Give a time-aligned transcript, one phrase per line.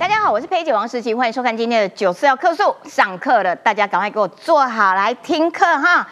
[0.00, 2.74] 大家好，我是佩姐王诗琪，欢迎收看今天的九四要客诉。
[2.84, 6.08] 上课了，大家赶快给我坐好来听课哈。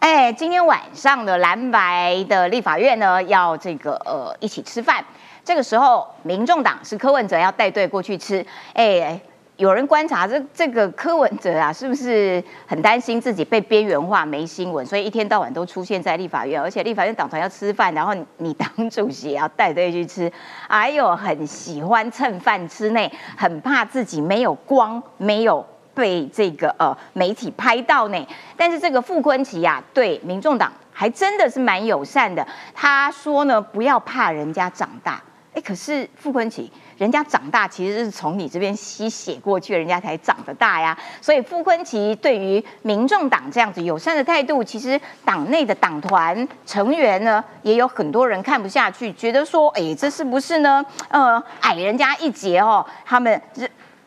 [0.00, 5.04] 哎，今天晚上的蓝白的立法院呢，要这个呃一起吃饭。
[5.44, 8.44] 这个时候，民众党是柯文哲要带队过去吃。
[8.72, 9.20] 哎。
[9.58, 20.32] 有人观察这这个柯文哲啊，是不是很担心自己被边缘化、没新闻，所以一天到晚都出现在立法院，而且立法院党团要吃饭，然后你当主席也要带队去吃，
[20.68, 28.26] 哎呦，很喜欢蹭饭吃呢，很怕自己没有光，没有被这个呃媒体拍到呢。
[28.56, 35.20] 但是这个傅昆奇呀，对民众党还真的是蛮友善的，他说呢，不要怕人家长大。
[35.60, 40.96] 可是傅昆萁，人家长大其实是从你这边吸血过去，人家才长得大呀。
[41.20, 50.84] 所以傅昆萁对于民众党这样子友善的态度，其实党内的党团成员呢，也有很多人看不下去，觉得说，哎，这是不是呢？
[51.08, 53.40] 呃，矮人家一截哦，他们。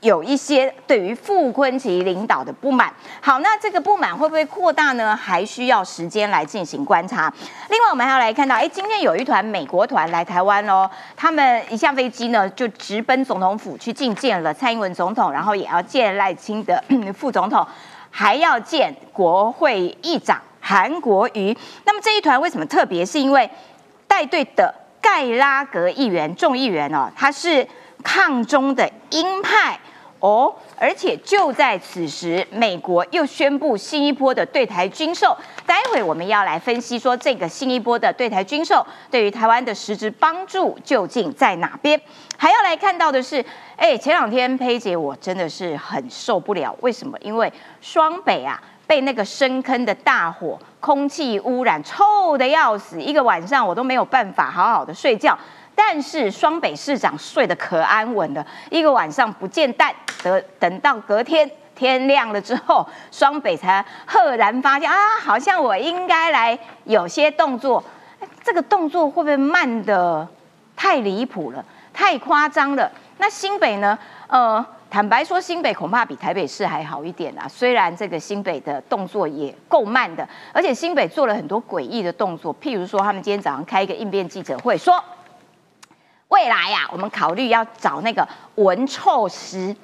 [0.01, 5.15] 有一些对于傅昆奇领导的不满，好，那这个不满会不会扩大呢？
[5.15, 7.31] 还需要时间来进行观察。
[7.69, 16.81] 另外，我们还要来看到，哎，今天有一团美国团来台湾哦，他们一下飞机呢，就直奔总统府去觐见了蔡英文总统，然后也要见赖清德
[17.15, 17.63] 副总统，
[18.09, 21.55] 还要见国会议长韩国瑜。
[21.85, 23.05] 那么这一团为什么特别？
[23.05, 23.47] 是因为
[24.07, 27.67] 带队的盖拉格议员众议员哦，他是
[28.03, 29.79] 抗中的鹰派。
[30.21, 35.35] 哦，而且就在此时，美国又宣布新一波的对台军售。
[35.65, 41.99] 待会我们要来分析说，这个新一波的对台军售对于台湾的实质帮助究竟在哪边？
[42.37, 43.43] 还要来看到的是，
[43.75, 47.17] 哎，前两天佩姐我真的是很受不了，为什么？
[47.21, 55.35] 因为双北啊被那个深坑的大火，空气污染臭的要死，一个晚上我都没有办法好好的睡觉。
[55.75, 67.83] 但是双北市长睡得可安稳了，一个晚上不见蛋，等等到隔天天亮了之后，双北才赫然发现啊，好像我应该来有些动作，
[68.43, 70.27] 这个动作会不会慢的
[70.75, 72.91] 太离谱了，太夸张了？
[73.17, 73.97] 那新北呢？
[74.27, 77.47] 呃，坦白说，新北恐怕比台北市还好一点啊。
[77.47, 85.03] 虽然这个新北的动作也够慢的，而且新北做了很多诡异的动作，譬如说，他们今天早上开一个应变记者会说。
[86.31, 88.25] 未来呀，我们考虑要找那个
[88.55, 89.75] 闻臭师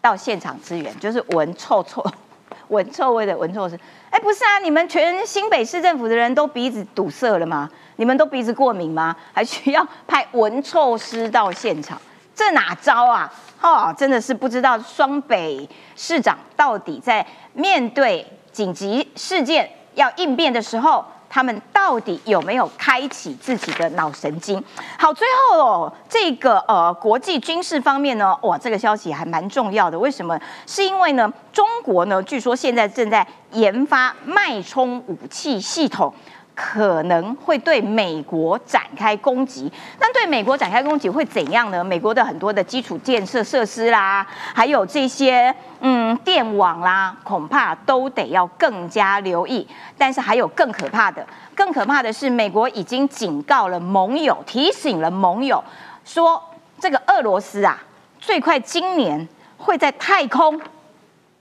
[0.00, 2.04] 到现场支援，就是闻臭臭、
[2.68, 3.78] 闻臭味的闻臭师。
[4.08, 7.68] 哎，不是啊，你们全新北市政府的人都鼻子堵塞了吗？
[7.96, 9.14] 你们都鼻子过敏吗？
[9.32, 12.00] 还需要派闻臭师到现场？
[12.36, 13.30] 这哪招啊？
[13.60, 21.04] 哦，真的是不知道双北市长到底在面对紧急事件要应变的时候。
[21.30, 24.62] 他们到底有没有开启自己的脑神经？
[24.98, 29.96] 好，最后哦，这个呃国际军事方面呢，哇，这个消息还蛮重要的。
[29.96, 30.38] 为什么？
[30.66, 36.12] 是因为呢，中国呢，据说现在正在研发脉冲武器系统。
[36.54, 41.82] 可能会对美国展开攻击，那对美国展开攻击会怎样呢？
[41.82, 49.66] 美国的很多的基础建设设施啦，还有这些嗯电网啦，恐怕都得要更加留意。
[49.96, 55.62] 但是还有更可怕的，更可怕的是，美国已经警告了盟友，提醒了盟友，
[56.04, 56.42] 说
[56.78, 57.82] 这个俄罗斯啊，
[58.18, 60.60] 最快今年会在太空。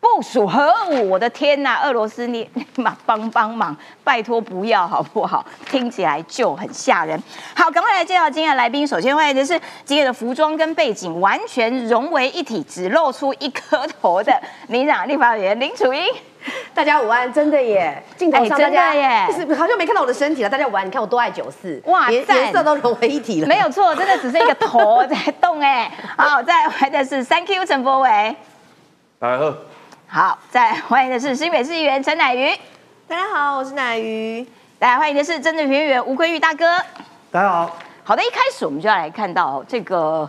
[0.01, 1.81] 部署核武，我的天呐！
[1.83, 5.45] 俄罗斯，你嘛帮帮忙，拜托不要好不好？
[5.69, 7.21] 听起来就很吓人。
[7.53, 8.87] 好，赶快来介绍今天的来宾。
[8.87, 14.33] 首先欢迎的是今天的服装跟背景完全融为一体，只露出一颗头的
[14.67, 16.01] 民长立法委员林楚英。
[16.73, 18.01] 大家午安，真的耶！
[18.15, 19.27] 镜头上真的耶，
[19.57, 20.49] 好像没看到我的身体了。
[20.49, 23.47] 大家午安，你看我多爱九四，哇，颜色都融为一体了。
[23.47, 25.91] 没有错，真的只是一个头在动哎。
[26.17, 28.35] 好，再来的是 Thank you 陈柏伟。
[29.19, 29.53] 大家好。
[30.11, 32.51] 好，再欢迎的是新北市议员陈乃瑜。
[33.07, 34.43] 大家好，我是乃瑜。
[34.79, 36.65] 来欢迎的是政治评论员吴坤玉大哥。
[37.29, 37.77] 大家好。
[38.03, 40.27] 好的，一开始我们就要来看到这个，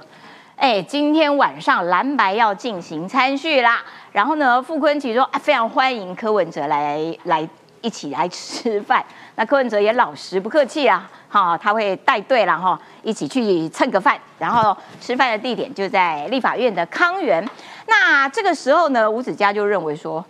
[0.56, 3.82] 哎，今天晚上蓝白要进行参叙啦。
[4.12, 7.48] 然后呢，傅坤奇说啊，非常欢迎柯文哲来来
[7.80, 9.02] 一起来吃饭。
[9.36, 14.18] 那柯文哲也老实不客气啊，哈，他会带队了哈，一起去蹭个饭。
[14.38, 17.42] 然后吃饭的地点就在立法院的康园。
[17.90, 20.24] 那这个时候呢，吴子嘉就认为说，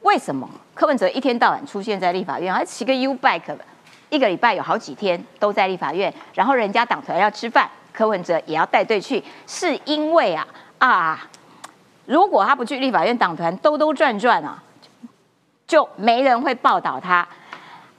[0.00, 3.54] 为什么柯文哲一天到晚出现在立法院，还骑个 U bike，
[4.08, 10.48] 一个礼拜有好几天都在立法院，然后人家党团要吃饭，柯文哲也要带队去，是因为啊
[10.78, 11.28] 啊，
[12.06, 14.62] 如果他不去立法院，党团兜兜转转啊，
[15.66, 17.28] 就没人会报道他。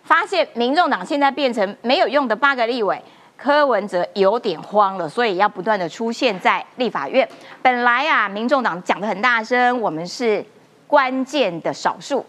[0.03, 3.01] 发现民众党现在变成没有用的八个立委，
[3.37, 7.27] 柯文哲有点慌了，所以要不断的出现在立法院。
[7.61, 10.45] 本来啊，民众党讲的很大声，我们是
[10.87, 12.25] 关键的少数。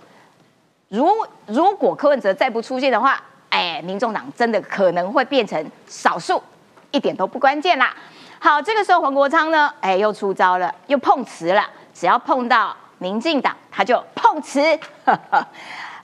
[0.88, 1.08] 如
[1.46, 6.42] 如果柯文哲再不出现的话，哎，民众党真的可能会变成少数，
[6.90, 7.94] 一点都不关键啦。
[8.40, 11.64] 好，这个时候黄国昌呢，哎，又出招了，又碰瓷了。
[11.92, 14.60] 只要碰到民进党，他就碰瓷。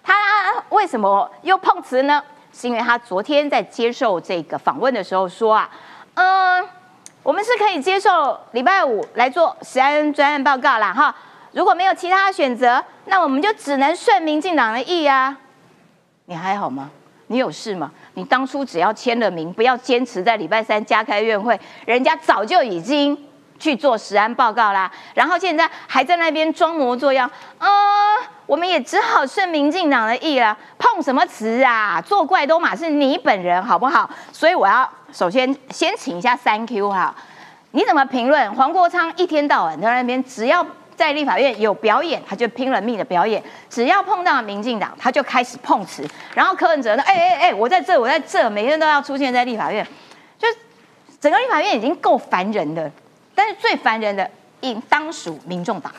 [0.03, 0.15] 他
[0.71, 2.23] 为什么又碰瓷呢？
[2.61, 5.71] 是因为他昨天在接受这个访问的时候说啊，
[6.13, 6.69] 嗯，
[7.23, 11.15] 我们是可以接受礼拜五来做实案专案报告啦，哈。
[11.53, 15.35] 如果没有其他选择，那我们就只能顺民进党的意啊。
[16.27, 16.91] 你还好吗？
[17.29, 17.91] 你有事吗？
[18.13, 23.17] 你当初只要签了名，不要坚持在礼拜三加开院会，人家早就已经
[23.59, 24.93] 去做实案报告啦。
[25.15, 27.69] 然后现在还在那边装模作样，嗯，
[28.51, 30.59] 我们也只好顺民进党的意了。
[30.77, 32.03] 碰什么词啊？
[32.05, 34.11] 作怪都嘛是你本人，好不好？
[34.33, 37.15] 所以我要首先先请一下三 Q 哈，
[37.71, 40.67] 你怎么评论黄国昌一天到晚在那边只要。
[40.97, 43.43] 在立法院有表演，他就拼了命的表演。
[43.71, 46.07] 只要碰到民进党，他就开始碰瓷。
[46.35, 47.03] 然后柯文哲呢？
[47.05, 49.83] 哎哎哎，我在这，我在这，每天都要出现在立法院，
[50.39, 50.47] 就
[51.19, 52.91] 整个立法院已经够烦人的。
[53.35, 54.31] 但是最烦人的，
[54.61, 55.91] 应当属民众党。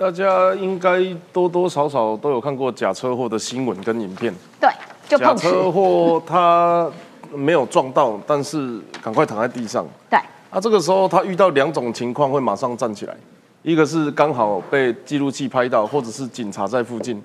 [0.00, 4.34] 大家应该多多少少都有看过假车祸的新闻跟影片。
[4.58, 4.70] 对，
[5.06, 6.90] 就假车祸他
[7.34, 9.86] 没有撞到，但是赶快躺在地上。
[10.08, 10.18] 对，
[10.48, 13.14] 啊，这个时候他遇到两种情况会马上站起来。
[13.62, 17.18] 一个是刚好被记录器拍到，或者是警察在附近；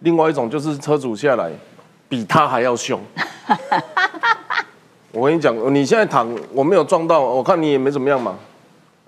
[0.00, 1.50] 另外一种就是车主下来，
[2.10, 3.00] 比他还要凶。
[5.12, 8.34] 我跟你讲，你现在躺，我没有撞到，我看你也没怎么样嘛。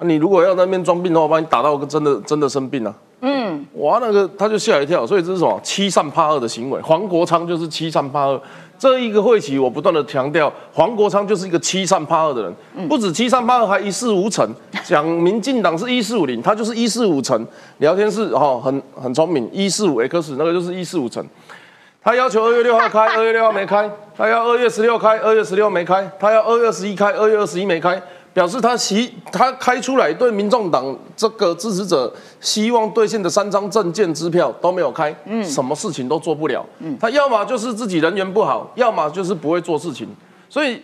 [0.04, 2.96] 你如果要那边装病的话，我把你打到个真的真的生病了。
[3.22, 6.80] 嗯，哇，那个他就吓一跳，所以这是什么欺善怕恶的行为？
[6.80, 8.40] 黄国昌就是欺善怕恶。
[8.78, 14.48] 这一个会期，我不断的强调，黄国昌就是一个欺善怕恶的人，不止欺善怕恶，还一事无成。
[14.82, 17.46] 讲民进党是一四五零，他就是一四五成。
[17.76, 21.22] 聊天室哈很很聪明，一四五 X 那个就是一四五成。
[22.02, 23.86] 他要求二月六号开，二月六号没开；
[24.16, 28.00] 他要二月十六开，二月十六没开；他要二月二十一开，二月二十一没开。
[28.32, 40.06] 表示他希他开出来对民众党这个支持者希望兑现的三张证件支票都没有开，嗯，什么事情都做不了，嗯，他要么就是自己人缘不好，要么就是不会做事情。
[40.48, 40.80] 所以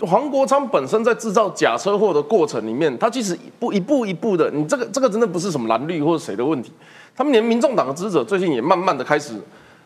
[0.00, 6.72] 黄国昌本身在制造假车祸的过程里面，他其实一步一步一步的，你这个这个真的不是什么蓝绿或者谁的问题，
[7.16, 9.34] 他们连民众党的支持者最近也慢慢的开始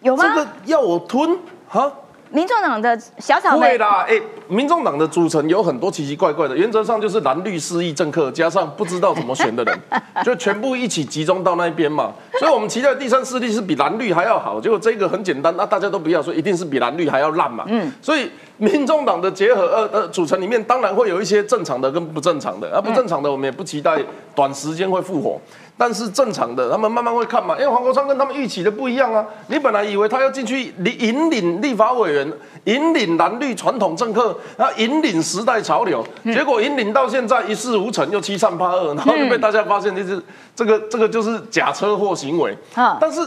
[0.03, 0.25] 有吗？
[0.25, 1.39] 这个要我吞
[1.69, 1.93] 哈？
[2.31, 9.79] 民众党的小草会啦，哎，民众党的组成有很多奇奇怪怪的，原则上就是蓝绿失意政客加上不知道怎么选的人，
[10.25, 12.13] 就全部一起集中到那边嘛。
[12.39, 17.65] 所以我们期待第三势力是比蓝绿还要好，结果这个很简单，那大家都不要说，一定是比蓝绿还要烂嘛。
[17.69, 23.99] 嗯，所以民众党的结合呃呃组成里面，当然会有一些正常的跟不正常的，而不正常的我们也不期待
[24.37, 25.41] 短时间会复活。
[25.79, 29.23] 但是正常的，他们慢慢会看嘛，因为黄国昌跟他们预期的不一样啊。
[29.49, 32.33] 你本来以为他要进去引领立法委员，
[32.65, 40.19] 引领蓝绿传统政客，然后引领时代潮流，结果引领到现在一事无成，又七善八恶，然后就被大家发现，就是
[40.55, 42.57] 这个这个就是假车祸行为。
[42.99, 43.21] 但是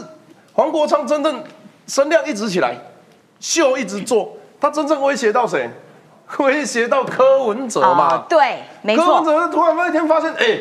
[0.52, 1.40] 黄国昌真正
[1.86, 2.76] 声量一直起来，
[3.38, 5.70] 秀一直做，他真正威胁到谁？
[6.40, 8.24] 威胁到柯文哲嘛？
[8.28, 9.04] 对，没错。
[9.04, 10.58] 柯文哲突然那一天发现，哎。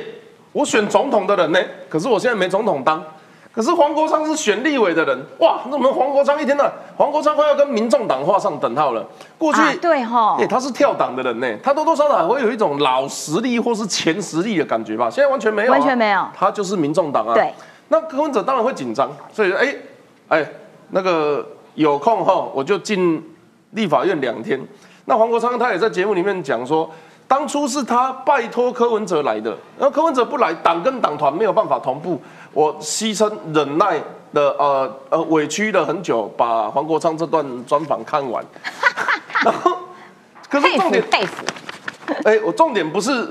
[0.52, 1.60] 我选总统的人呢？
[1.88, 3.04] 可是我现在没总统当。
[3.52, 5.62] 可是黄国昌是选立委的人，哇！
[5.70, 6.72] 那我们黄国昌一天呢？
[6.96, 9.06] 黄国昌快要跟民众党画上等号了。
[9.40, 15.10] 过去对哈，哎，他是跳党的人呢，他多多少少会有一种老实力或是前实力的感觉吧？
[15.10, 16.26] 现在完全没有，完全没有。
[16.34, 17.34] 他就是民众党啊。
[17.34, 17.52] 对。
[17.90, 19.76] 那柯文哲当然会紧张，所以哎
[20.30, 20.52] 哎，
[20.92, 23.22] 那个有空哈，我就进
[23.72, 24.60] 立法院两天。
[25.06, 26.90] 那黄国昌他也在节目里面讲说。
[27.30, 32.20] 当初是他拜托柯文哲来的，然后柯文哲不来，党跟党团没有办法同步，
[32.52, 34.02] 我牺牲忍耐
[34.34, 38.44] 的呃呃委屈了很久，把黄国昌这段专访看完。
[39.46, 39.78] 然后，
[40.50, 41.46] 可是重点佩服。
[42.24, 43.28] 哎，我重点不是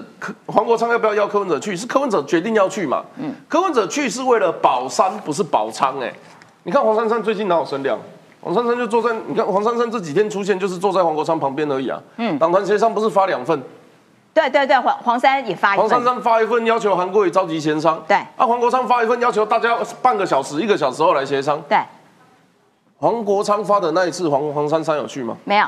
[0.46, 3.04] 黄国昌要不要邀柯文哲去，是柯文哲决定要去嘛。
[3.16, 3.34] 嗯。
[3.48, 5.98] 柯文哲去是为了保山，不是保仓。
[5.98, 6.14] 哎，
[6.62, 7.98] 你看黄珊珊最近哪有声量？
[8.40, 12.00] 黄珊珊就坐在，你看黄珊珊这几天出现就是坐在黄国昌旁边而已啊。
[12.18, 12.38] 嗯。
[12.38, 13.60] 党团协商不是发两份？
[14.38, 21.76] 对对对，黄黄山也发一份，黄珊珊发一份要求韩国瑜召集协商，对，啊，黄国昌发一份要求大家半个小时、一个小时后来协商，对。
[22.98, 25.36] 黄国昌发的那一次，黄黄珊珊有去吗？
[25.44, 25.66] 没有。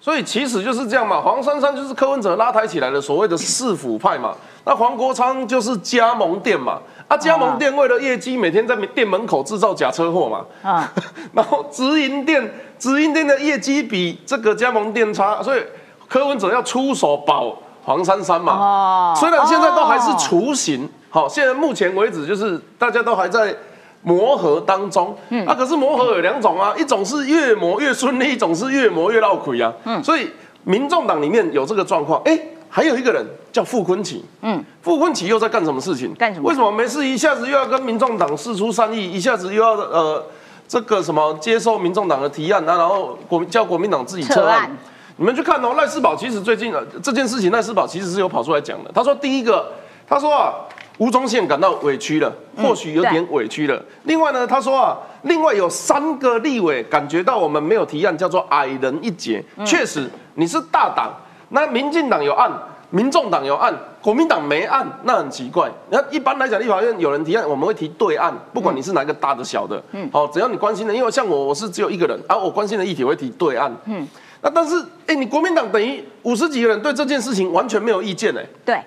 [0.00, 4.34] 所以其实就是这样嘛，黄珊珊就是柯文哲拉抬起来的所谓的市府派嘛，
[4.64, 10.92] 那黄国昌就是加盟店嘛，啊，加盟店为了业绩，每天在店门口制造假车祸嘛，啊，
[11.32, 15.62] 然后直营店直营店的业绩比这个加盟店差，所以。
[16.10, 17.54] 柯文哲要出手保
[17.88, 18.52] 黄珊珊嘛。
[18.52, 19.14] 哦。
[19.16, 23.56] 虽然现在都还是雏形，好，现在目前为止就是大家都还在
[24.02, 25.16] 磨合当中。
[25.30, 25.46] 嗯。
[25.46, 29.72] 啊，可是磨合有两种啊，一种是越磨越顺利，一种是越磨越闹亏啊。
[29.84, 30.04] 嗯。
[30.04, 30.30] 所以
[30.64, 32.38] 民众党里面有这个状况，哎。
[32.70, 36.14] 还有一个人叫傅昆萁，嗯，傅昆萁又在干什么事情？
[36.16, 36.46] 干什么？
[36.46, 40.22] 为什么没事一下子又要跟民众党示出善意，一下子又要呃
[40.68, 44.70] 这个什么接受民众党的提案啊，然后国叫国民党自己撤案？
[45.18, 46.72] 你们去看哦，赖世宝其实最近
[47.02, 48.90] 这件事情，赖世宝其实是有跑出来讲的。
[48.94, 49.68] 他说第一个，
[50.06, 50.54] 他说啊，
[50.98, 53.82] 吴宗宪感到委屈了，或许有点委屈了。
[54.04, 59.44] 另外呢，他说啊，另外有三个立委感觉到我们没有提案，叫做矮人一截。
[59.66, 61.12] 确实，你是大党。
[61.48, 62.48] 那民进党有案，
[62.90, 65.68] 民众党有案，国民党没案，那很奇怪。
[65.90, 74.06] 那一般来讲，立法院有人提案，我们会提对案，不管你是哪个大的小的，嗯，好，只要你关心的，因为像我，我是只有一个人，啊，我关心的议题会提对案，嗯，
[74.40, 78.80] 那但是，哎，你国民党等于五十几个人对这件事情完全没有意见，哎，对，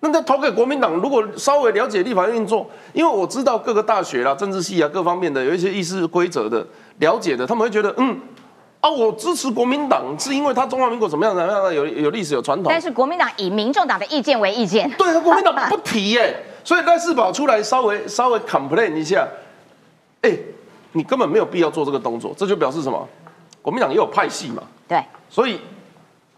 [0.00, 6.66] 那他投给国民党，如果稍微了解立法院运作，因为我知道各个大学啦、政治系啊各方面的有一些议事规则的
[6.98, 8.18] 了解的，他们会觉得，嗯。
[8.80, 12.66] 啊，我支持国民党是因为他中华民国怎么样怎么样的有有历史有传统。
[12.68, 14.86] 但是国民党以民众党的意见为意见。
[14.98, 19.26] 对，国民党不提耶，所以赖世宝出来稍微稍微 complain 一下，
[20.20, 20.36] 哎，
[20.92, 23.08] 你根本没有必要做这个动作，这就表示什么？
[23.62, 24.62] 国民党也有派系嘛。
[24.88, 25.02] 对。
[25.28, 25.60] 所以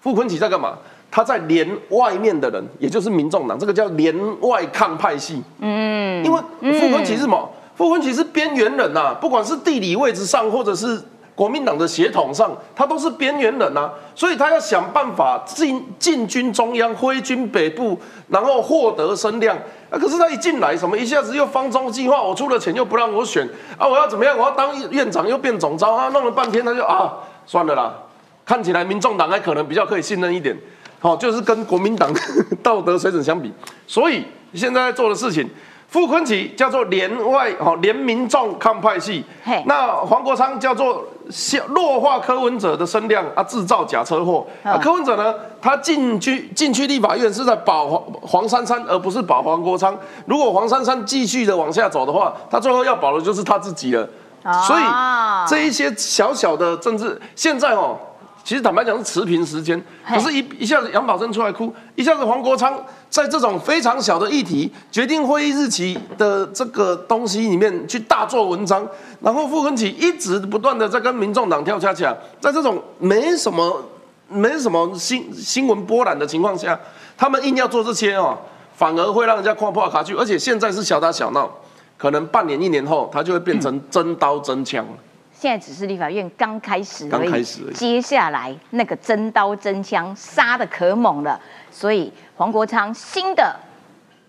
[0.01, 0.77] 傅昆萁在干嘛？
[1.11, 5.43] 他在连外面的人，也就是民众党，这个叫连外抗派系。
[5.61, 6.25] 嗯。
[6.25, 6.41] 因为
[6.73, 7.51] 傅昆萁是什么？
[7.75, 11.03] 傅昆萁是边缘人呐，不管是地理位置上，或者是。
[11.37, 18.01] 国民党的血统上，他都是边缘人呐，所以他要想办法进进军中央，挥军北部，
[18.31, 19.55] 然后获得声量。
[19.91, 24.35] 啊，可是他一进来，什么一下子又方中计划，我出了钱又不让我选啊，我要怎么样？
[24.35, 27.13] 我要当院长又变总招啊，弄了半天他就啊，
[27.45, 27.95] 算了啦。
[28.47, 30.57] 看起来民众党还可能比较可以信任一点，
[31.01, 32.11] 好，就是跟国民党
[32.63, 33.53] 道德水准相比，
[33.87, 34.25] 所以
[34.55, 35.51] 现在在做的事情。
[35.89, 39.25] 傅昆萁叫做联外哦，联民众抗派系。
[39.67, 41.05] 那黄国昌叫做
[41.69, 44.45] 弱化柯文哲的声量啊，制造假车祸。
[44.65, 49.97] 啊，柯文哲呢，他进去进去立法院是在保黄黄珊珊，而不是保黄国昌。
[50.27, 54.07] 如果黄珊珊继续的往下走的话，他最后要保的就是他自己了。
[54.67, 54.83] 所以
[55.49, 57.97] 这一些小小的政治，现在哦。
[58.47, 59.77] 其实坦白讲是持平时间，
[60.09, 68.89] 可是，一一下子杨宝珍出来哭，一下子黄国昌在这种非常小的议题决定会议日期的这个东西里面去大做文章，
[69.21, 73.85] 然后傅昆萁一直不断的在跟民众党跳恰恰，在这种没什么
[74.29, 76.79] 没什么新新闻波澜的情况下，
[77.17, 78.39] 他们硬要做这些哦，
[78.77, 81.51] 反而会让人家跨破卡去，而且现在是小打小闹，
[81.99, 84.87] 可能半年一年后，他就会变成 真刀真枪。
[85.39, 91.39] 现在只是立法院刚开始而已，接下来那个真刀真枪杀的可猛了，
[91.71, 93.55] 所以黄国昌新的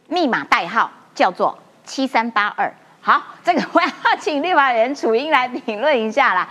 [0.10, 2.70] 密码代号叫做七三八二。
[3.00, 3.88] 好，这个我要
[4.20, 6.50] 请立法员楚英来评论一下啦。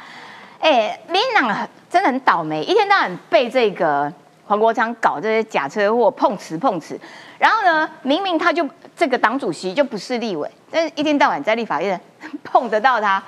[0.59, 4.11] 哎，民党真的很倒霉，一天到晚被这个
[4.47, 6.99] 黄国昌搞这些假车祸碰瓷碰瓷，
[7.39, 12.01] 然后呢，明明他就这个党主席就不是立委，但是一天到晚在立法院
[12.43, 13.23] 碰得到他。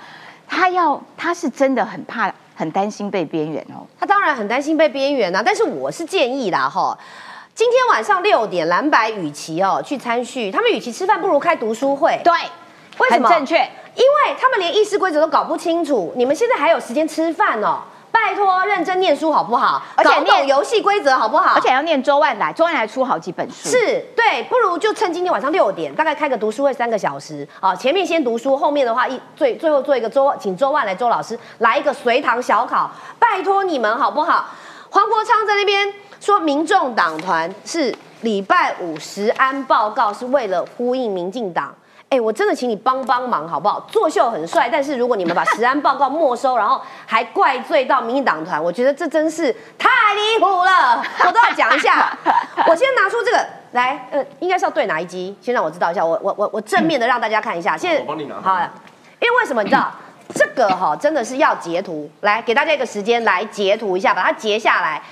[0.49, 3.87] 他要，他是真的很怕、很担心被边缘哦。
[4.00, 6.99] 他当然很担心被边缘啊，但是我是建议啦，哈，
[7.55, 12.21] 今天晚上六点，蓝白与其哦去参叙，他们与其吃饭，不如开读书会。
[12.25, 12.33] 对，
[12.99, 13.28] 为什么？
[13.28, 17.81] 正确，因为他们连议事规则都搞不清楚，你们现在还有时间吃饭哦。
[18.11, 19.83] 拜托，认真念书好不好？
[19.95, 21.55] 而且念游戏规则好不好？
[21.55, 23.69] 而且要念周万来，周万来出好几本书。
[23.69, 27.75] 是对，不如就趁今天晚上六点，大概开个读书会三个小时啊。
[27.75, 32.91] 前面先读书，后面的话一最最后做一个周，请周万来周老师来一个随堂小考。
[33.19, 34.47] 拜托你们好不好？
[34.91, 41.75] 黄国昌在那边说，民众党团是礼拜五十安报告是为了呼应民进党。
[42.11, 43.79] 哎，我真的请你帮帮忙好不好？
[43.81, 51.05] 作秀很帅，但是如果你们把实安报告没收，然后还怪罪到民进党团，我觉得这真是太离谱了。
[51.27, 52.17] 我都要讲一下。
[52.67, 55.37] 我先拿出这个来，呃，应该是要对哪一集？
[55.43, 56.03] 先让我知道一下。
[56.03, 57.77] 我我我我正面的让大家看一下。
[57.77, 58.41] 现在我帮你拿。
[58.41, 58.59] 好，
[59.21, 59.93] 因为为什么你知道
[60.35, 65.03] 这个哈，真的是要截图，来给大家一个时间来截图一下，把它截下来。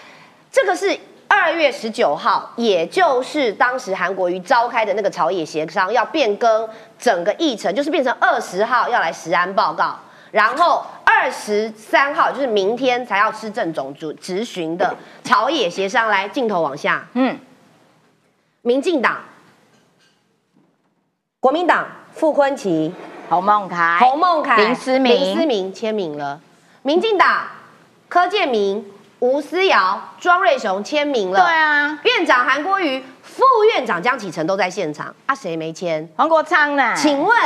[0.51, 0.99] 这个是。
[1.29, 6.69] 二月十九号，也就是当时韩国瑜召开的那个朝野协商，要变更
[6.99, 9.99] 整个议程，就是变成二十号要来实安报告，
[10.31, 16.09] 然后二十三号就是明天才要吃政总主执询的朝野协商。
[16.09, 17.39] 来，镜头往下，嗯，
[18.63, 19.19] 民进党、
[21.41, 22.93] 国民党傅昆萁、
[23.29, 26.41] 侯孟凯、侯孟凯、林思明、林思明签名了，
[26.83, 27.47] 民进党
[28.09, 28.93] 柯建明。
[29.19, 31.41] 吴思瑶、庄瑞雄签名了。
[31.41, 33.43] 对啊，院长韩国瑜、副
[33.73, 36.07] 院长江启臣都在现场啊，谁没签？
[36.17, 36.95] 黄国昌呢？
[36.95, 37.39] 请问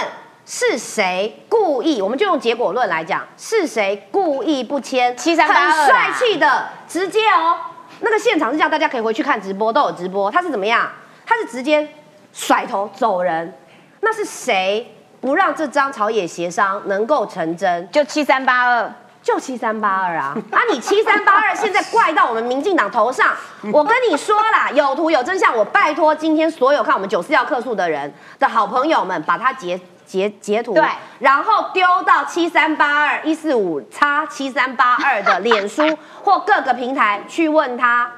[0.44, 2.02] 是谁故意？
[2.02, 5.16] 我们就用结果论来讲，是谁故意不签？
[5.16, 7.56] 七三八很帅气的，直接哦，
[8.00, 10.28] 那个现场是这样，大家可以回去看直播，都有直播。
[10.28, 10.90] 他是怎么样？
[11.24, 11.88] 他是直接
[12.32, 13.56] 甩头走人。
[14.00, 17.88] 那是谁不让这张朝野协商能够成真？
[17.92, 18.92] 就七三八二，
[19.32, 20.34] 就七三八二啊！
[20.50, 23.28] 啊，你七三八二现在怪到我们民进党头上，
[23.72, 30.84] 我跟你说啦，有图有真相，我拜托今天所有看我们九四要客诉的人的好朋友们，把它截截截图，对
[31.20, 38.10] 然后丢到七三八二一四五叉七三八二的脸书或各个平台去问他。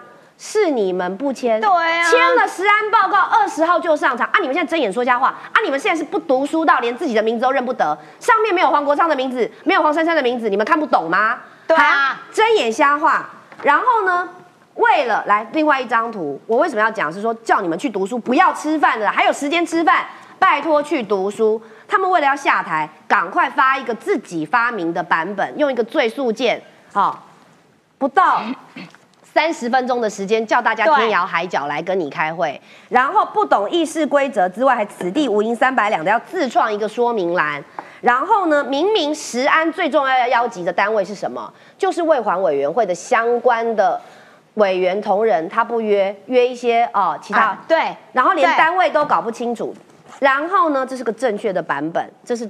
[0.45, 4.41] 是你们不签，对啊签了实安报告，二十号就上场啊！
[4.41, 5.55] 你们现在睁眼说瞎话啊！
[5.65, 11.39] 你们现在是不读书到连自己的名字都认不得，上面没有黄国昌的名字，没有黄珊珊的名字，你们看不懂吗？
[11.69, 13.31] 对啊睁眼瞎话。
[13.63, 14.29] 然后呢，
[14.75, 17.11] 为了来另外一张图，我为什么要讲？
[17.13, 20.05] 是说叫你们去读书，不要吃饭的，还有时间吃饭，
[20.41, 21.63] 拜托去读书。
[21.87, 26.61] 他们为了要下台，赶快发一个自己发明的版本，用一个最速键，
[26.93, 27.29] 好、
[27.97, 28.43] 不到
[29.33, 32.61] 三十分钟的时间，叫大家天涯海角来跟你开会，
[32.91, 37.65] 然后不懂议事规则之外，还此地无银三百两的要自创一个说明栏。
[38.03, 41.51] 然后呢，明明食安最重要要邀集的单位是什么？
[41.79, 43.99] 就是卫环委员会的相关的
[44.55, 49.75] 委员同仁，他不约，约一些哦其他啊对，然后连单位都搞不清楚。
[50.19, 52.49] 然后呢，这是个正确的版本，这是，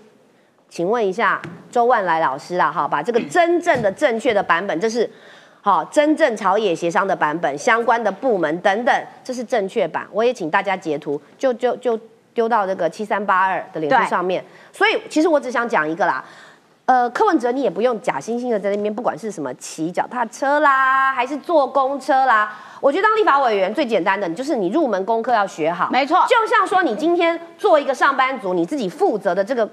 [0.68, 5.08] 请问一下周万来老师啦，哈，把这个真正的正确的版本，这是
[5.64, 8.92] 好真正朝野协商的版本，相关的部门等等，
[9.22, 10.04] 这是正确版。
[10.10, 11.96] 我也请大家截图，就就就
[12.34, 14.44] 丢到这个七三八二的脸书上面。
[14.72, 16.24] 所以其实我只想讲一个啦，
[16.86, 25.88] 呃，柯文哲你也不用假惺惺的在那边，不管是什么骑脚踏车啦，还是坐公车啦，我觉得当立法委员最简单的，你就是你入门功课要学好。
[25.92, 29.70] 没错就像说你今天做一个上班族，你自己负责的这个。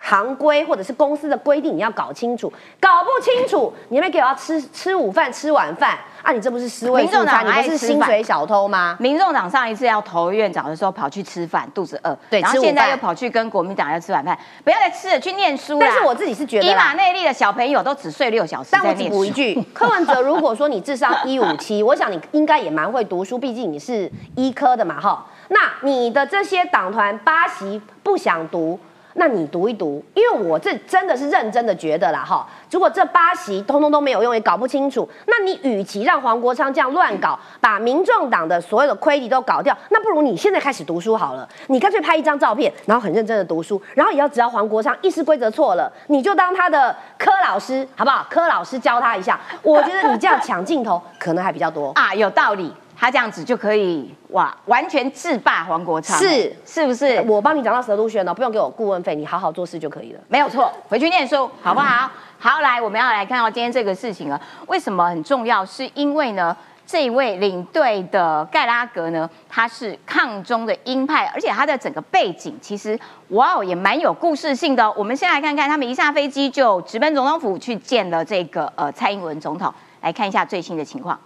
[0.00, 6.32] 行规或者是公司的规定，你要搞清楚，搞不清楚，你们给我要吃吃午饭、吃晚饭啊？
[6.32, 8.96] 你这不是尸位民众党素餐，你不是薪水小偷吗？
[9.00, 15.86] 民众党上一次要投院长的时候，跑去吃饭，肚子饿，对然后现在又跑去跟国民党要吃晚饭，不要再吃了，去念书啦。
[15.86, 25.26] 但是我自己是觉得以马啦，内利的小朋友都只睡六小时，但我只补一句，柯文哲，如果说你智商一五七，我想你应该也蛮会读书，毕竟你是医科的嘛，哈。
[25.50, 28.78] 那你的这些党团八席不想读，
[29.18, 32.46] 那你读一读，因为我这真的是认真的觉得啦，哈。
[32.70, 41.48] 如果这八席通通都没有用，也搞不清楚，那你与其让黄国昌这样乱搞，把民众党的所有的亏底都搞掉，那不如你现在开始读书好了。
[41.66, 48.24] 你干脆拍一张照片，然后很认真的读书，然后也要只要黄国昌议事规则错了，你就当他的柯老师，好不好？
[48.30, 51.90] 柯老师教他一下，我觉得你这样抢镜头可能还比较多。
[51.96, 57.22] 啊，有道理，他这样子就可以哇，完全制霸黄国昌，是是不是？
[57.28, 60.20] 我帮你讲到蛇路轩了，不用给我顾问费，你好好做事就可以了。
[60.26, 62.10] 没有错，回去念书好不好？
[62.40, 64.40] 好，来，我们要来看到今天这个事情了。
[64.66, 65.64] 为什么很重要？
[65.64, 81.18] 是因为呢，这一位领队的盖拉格呢，他是抗中的鹰派，而且他的整个背景其实哇哦也蛮有故事性的哦、我们先来看看，他们一下飞机就直奔总统府去见了这个呃蔡英文总统，来看一下最新的情况。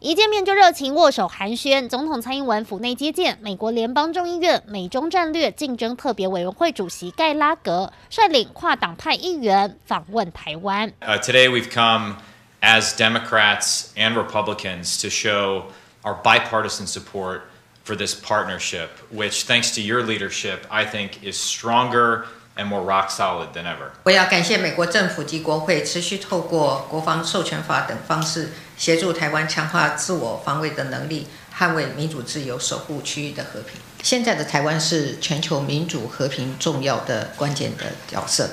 [0.00, 10.92] 一见面就热情握手寒暄，总统蔡英文府内接见美国联邦众议院美中战略竞争特别委员会主席盖拉格，率领跨党派议员访问台湾。
[11.00, 12.14] Uh, today, we've come
[12.60, 15.64] as Democrats and Republicans to show
[16.04, 17.40] our bipartisan support
[17.82, 23.10] for this partnership, which, thanks to your leadership, I think is stronger and more rock
[23.10, 23.90] solid than ever.
[24.04, 33.72] 我要感谢美国政府及国会持续透过国防授权法等方式，协助台湾强化自我防卫的能力，捍卫民主自由，守护区域的和平。
[34.02, 38.48] 现在的台湾是全球民主和平重要的关键的角色，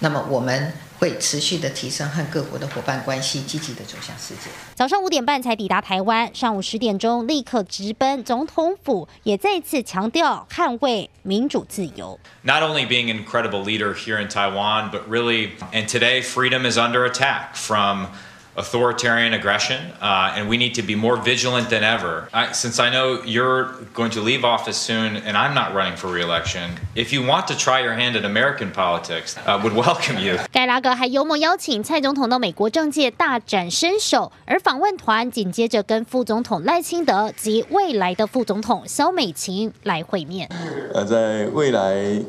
[0.00, 4.50] 那么我们会持续的提升和各国的伙伴关系，积极的走向世界。
[4.74, 12.18] 早上五点半才抵达台湾，上午十点钟立刻直奔总统府，也再次强调捍卫民主自由。
[12.42, 17.08] Not only being an incredible leader here in Taiwan, but really, and today, freedom is under
[17.08, 18.08] attack from
[18.57, 22.29] authoritarian aggression, uh, and we need to be more vigilant than ever.
[22.31, 26.09] I, since I know you're going to leave office soon, and I'm not running for
[26.09, 30.37] reelection, if you want to try your hand at American politics, uh, would welcome you.
[30.53, 40.49] 盖拉格还幽默邀请蔡总统到美国政界大展身手，而访问团紧接着跟副总统赖清德及未来的副总统萧美琴来会面。
[40.93, 42.23] 呃，在未来，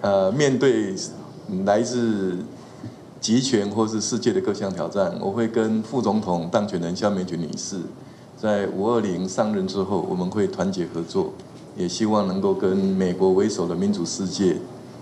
[0.00, 0.92] 呃，面对
[1.64, 2.44] 来自
[3.27, 7.75] 集权或是世界的各项挑战，我会跟副总统当选人肖美琴女士，
[8.37, 11.33] 在五二零上任之后，我们会团结合作，
[11.75, 14.55] 也希望能够跟美国为首的民主世界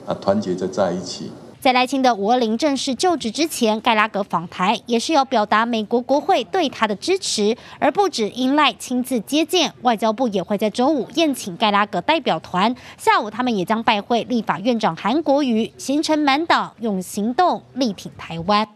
[0.07, 1.29] 啊团结在在一起。
[1.65, 18.74] 在赖清德五二零正式就职之前，盖拉格访台也是要表达美国国会对他的支持，而不止英赖亲自接见，外交部也会在周五宴请盖拉格代表团，下午他们也将拜会立法院长韩国瑜，形成满党用行动力挺台湾。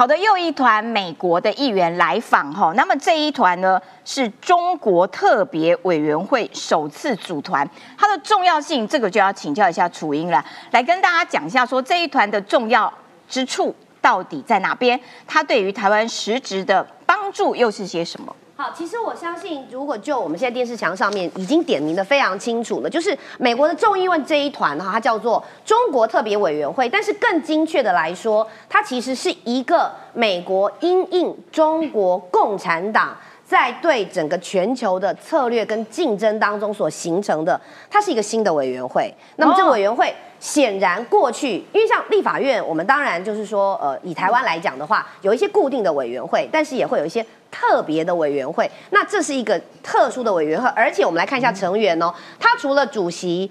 [0.00, 12.90] 好的，又一团美国的议员来访哈，那么这一团呢是中国特别委员会首次组团，它的重要性，这个就要请教一下楚英了，来跟大家讲一下，说这一团的重要
[13.28, 14.98] 之处到底在哪边？
[15.26, 18.34] 它对于台湾实质的帮助又是些什么？
[18.60, 39.10] 好，其实我相信，如果就我们现在电视墙上面已经点名的非常清楚了，就是美国的众议院这一团哈，它叫做中国特别委员会，但是更精确的来说，它其实是一个美国因应中国共产党在对整个全球的策略跟竞争当中所形成的，它是一个新的委员会。
[39.36, 47.24] 那么这个委员会显然过去，因为像立法院，我们当然就是说，呃，以台湾来讲的话，有一些固定的委员会，但是也会有一些。
[47.52, 53.50] 特别的委员会，那这是一个特殊的委员会，而且我们来看一下成员哦，他除了主席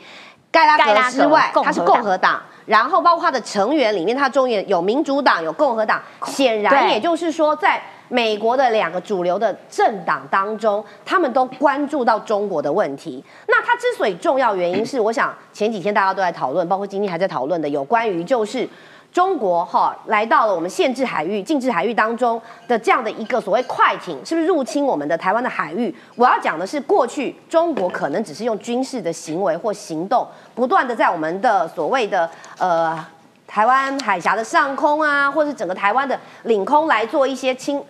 [0.49, 13.23] 盖拉格之外，他是共和党，然后包括他的成员里面，他中间有民主党，有共和党，显然也就是说，在美国的两个主流的政党当中，他们都关注到中国的问题。
[13.47, 18.67] 那它之所以重要，原因是我想前几天大家都在讨论，包括今天还在讨论的，有关于就是。
[19.11, 25.91] 中国哈来到了我们限制海域、禁制海域当中的这样的一个所谓快艇，是不是入侵我们的台湾的海域？
[26.15, 33.03] 我要讲的是，过去中国可能只是用军事的行为或行动，不断的在我们的所谓的呃
[33.47, 37.81] 台湾海峡的上空啊，或者是整个台湾的领空来做一些侵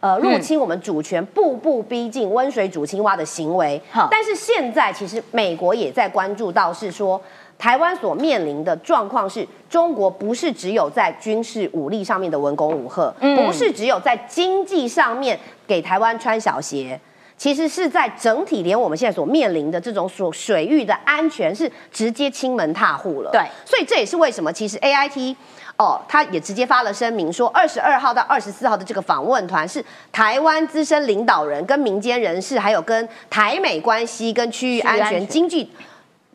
[0.00, 3.80] 呃入侵我们主权、步步逼近温水煮青蛙的行为。
[4.10, 7.20] 但是现在其实美国也在关注到是说。
[7.58, 17.00] 台湾所面临的状况是，中国不是只有在军事武力上面的文攻武赫，不是只有在经济上面给台湾穿小鞋，
[17.36, 23.30] 其实是在整体连我们现在所面临的这种所水域的安全是直接亲门踏户了。
[23.32, 25.36] 对，所以这也是为什么其实 A I T
[25.78, 35.70] 哦，他也直接发了声明说，二十二号到二十四号的这个访问团是台湾资深领导人、跟民间人士，还有跟台美关系、跟区域安全、经济。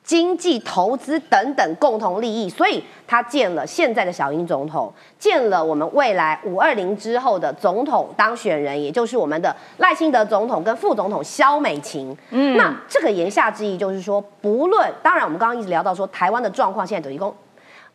[0.04, 12.14] 经济投资等等共同利益，所以他见了现在的小英总统，见了我们未来五二零之后的总统当选人，也就是我们的赖清德总统跟副总统萧美琴。
[12.32, 17.34] 嗯，那这个言下之意就是说，不论当然我们刚刚一直聊到说台湾的状况，现在等于共。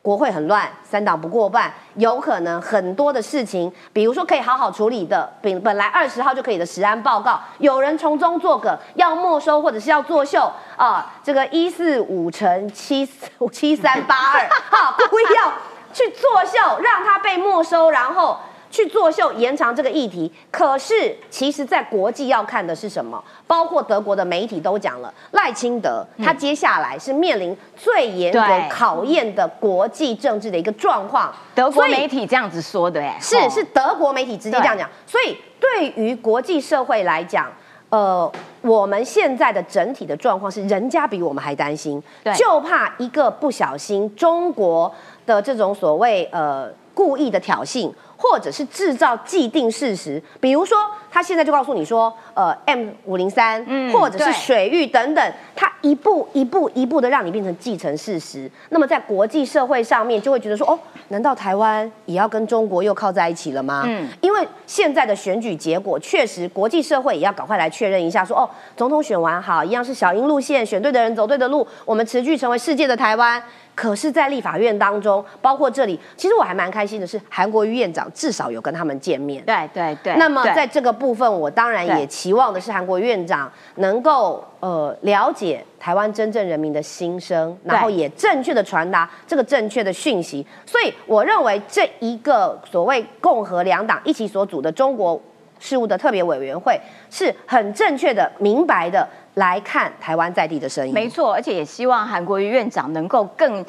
[0.00, 13.08] 国会很乱，三党不过半，有可能很多的事情，比如说可以好好处理的，本本来二十号就可以的实案报告，有人从中作梗，要没收或者是要作秀啊，这个一四五乘七
[13.52, 15.52] 七三八二， 哈，故意要
[15.92, 18.38] 去作秀，让它被没收，然后。
[18.70, 23.22] 去作秀延长这个议题，可是其实，在国际要看的是什么？
[23.46, 31.32] 包括德国的媒体都讲了，赖清德他接下来是面临最严格考验的国际政治的一个状况。
[31.54, 34.88] 德国媒体这样子说的，哎，是是德国媒体直接这样讲。
[35.06, 37.50] 所以对于国际社会来讲，
[37.88, 42.02] 呃，我们现在的整体的状况是，人家比我们还担心，
[42.36, 44.92] 就怕一个不小心，中国
[45.24, 47.90] 的这种所谓呃故意的挑衅。
[48.20, 50.76] 或者是制造既定事实，比如说
[51.08, 58.50] 他现在就告诉你说，呃，M 五零三，或者是水域等等，他一步一步一步的让你变成既成事实。
[58.70, 60.76] 那么在国际社会上面就会觉得说，哦，
[61.08, 63.84] 难道台湾也要跟中国又靠在一起了吗？
[63.86, 73.40] 嗯，因为现在的选举结果确实，国际社会也要赶快来确认一下，说，哦，总统选完好，一样是小英路线，选对的人走对的路，我们持续成为世界的台湾。
[73.74, 79.44] 可是，在立法院当中，包括这里，其实我还蛮开心的是，韩国瑜院长至少有跟他们见面。
[79.44, 80.16] 对对对。
[80.16, 90.46] 那么，在这个部分，我当然也期望的是，韩国院长能够呃了解台湾真正人民的心声，然后也正确的传达这个正确的讯息。
[90.66, 95.20] 所以，我认为这一个所谓共和两党一起所组的中国
[95.58, 99.08] 事务的特别委员会，是很正确的、明白的。
[99.34, 103.64] 来看台湾在地的声音，没错，而且也希望韩国瑜院长能够更，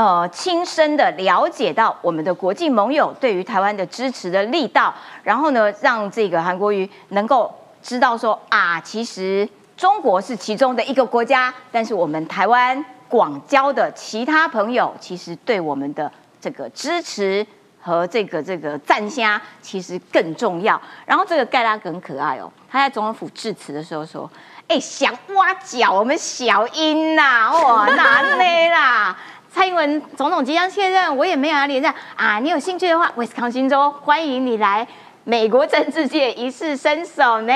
[0.00, 16.10] 呃，亲身的了解到我们的国际盟友对于台湾的支持的力道，然后呢，让这个韩国瑜能够知道说啊，其实中国是其中的一个国家，但是我们台湾广交的其他朋友，其实对我们的
[16.40, 17.46] 这个支持
[17.78, 20.80] 和这个这个战虾其实更重要。
[21.04, 24.30] 然后这个盖拉格很可爱哦，他在总统府致辞的时候说
[24.66, 29.14] ：“哎，想挖角我们小英呐，哇，难嘞啦！
[29.52, 32.38] 蔡英文总统即将卸任，我也没有要连任啊。
[32.38, 34.86] 你有兴趣的话，威斯康星州欢迎你来
[35.24, 37.52] 美国政治界一试身手呢。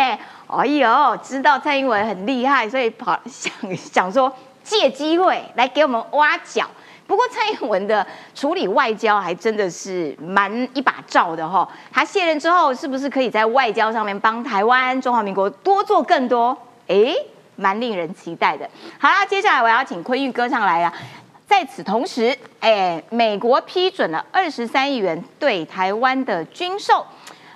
[0.49, 4.31] 哎呦，知道蔡英文很厉害，所以跑想想说
[4.65, 6.69] 借机会来给我们挖角。”
[7.07, 8.05] 不过蔡英文的
[8.35, 16.57] 处理外交还真的是蛮一把照的哈，他卸任之后是不是可以在外交上面帮台湾中华民国多做更多？
[16.89, 17.15] 哎，
[17.57, 18.69] 蛮令人期待的。
[18.99, 20.93] 好啦，接下来我要请坤玉哥上来了。
[21.47, 27.05] 在此同时，哎，美国批准了二十三亿元对台湾的军售。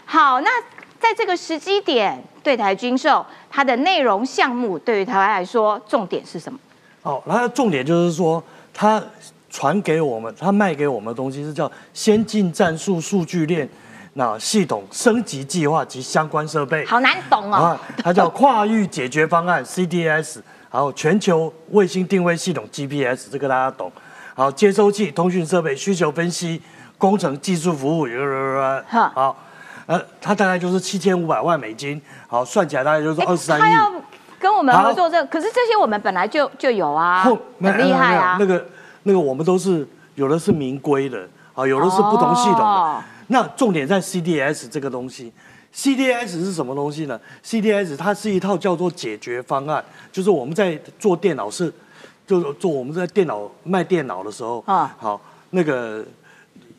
[0.04, 0.50] 好，那
[0.98, 6.58] 在这个时机点对台军售，它的内容项目对于台湾来说，重点是什么？
[7.02, 9.02] 哦，它的重点就是说它。
[9.50, 13.66] 传给我们，它卖给我们的东西是叫先进战术数据链，
[14.12, 17.76] 那系统升级计划及相关设备，好难懂哦。
[18.04, 23.90] 它叫跨域解决方案 CDS，然后全球卫星定位系统 GPS，这个大家懂。
[24.34, 26.60] 好，接收器、通讯设备、需求分析、
[26.96, 28.06] 工程技术服务，
[28.86, 29.36] 好，
[29.86, 33.62] 呃，它大概就是七千五百万美金，好，算起来大概就是二十三亿。
[33.62, 33.92] 他要
[34.38, 37.24] 跟我们合作这，可是这些我们本来就就有啊，
[37.60, 38.64] 很厉害啊，那个。
[39.04, 43.02] 那个我们都是有的是民规的啊，有的是不同系统的。
[43.28, 45.32] 那重点在 CDS 这个东西
[45.78, 51.72] ，CDS 是什么东西呢？CDS 它是一套叫做解决方案，就是我们在做电脑是，
[52.26, 56.04] 就是做我们在电脑卖电脑的时候啊，好，那个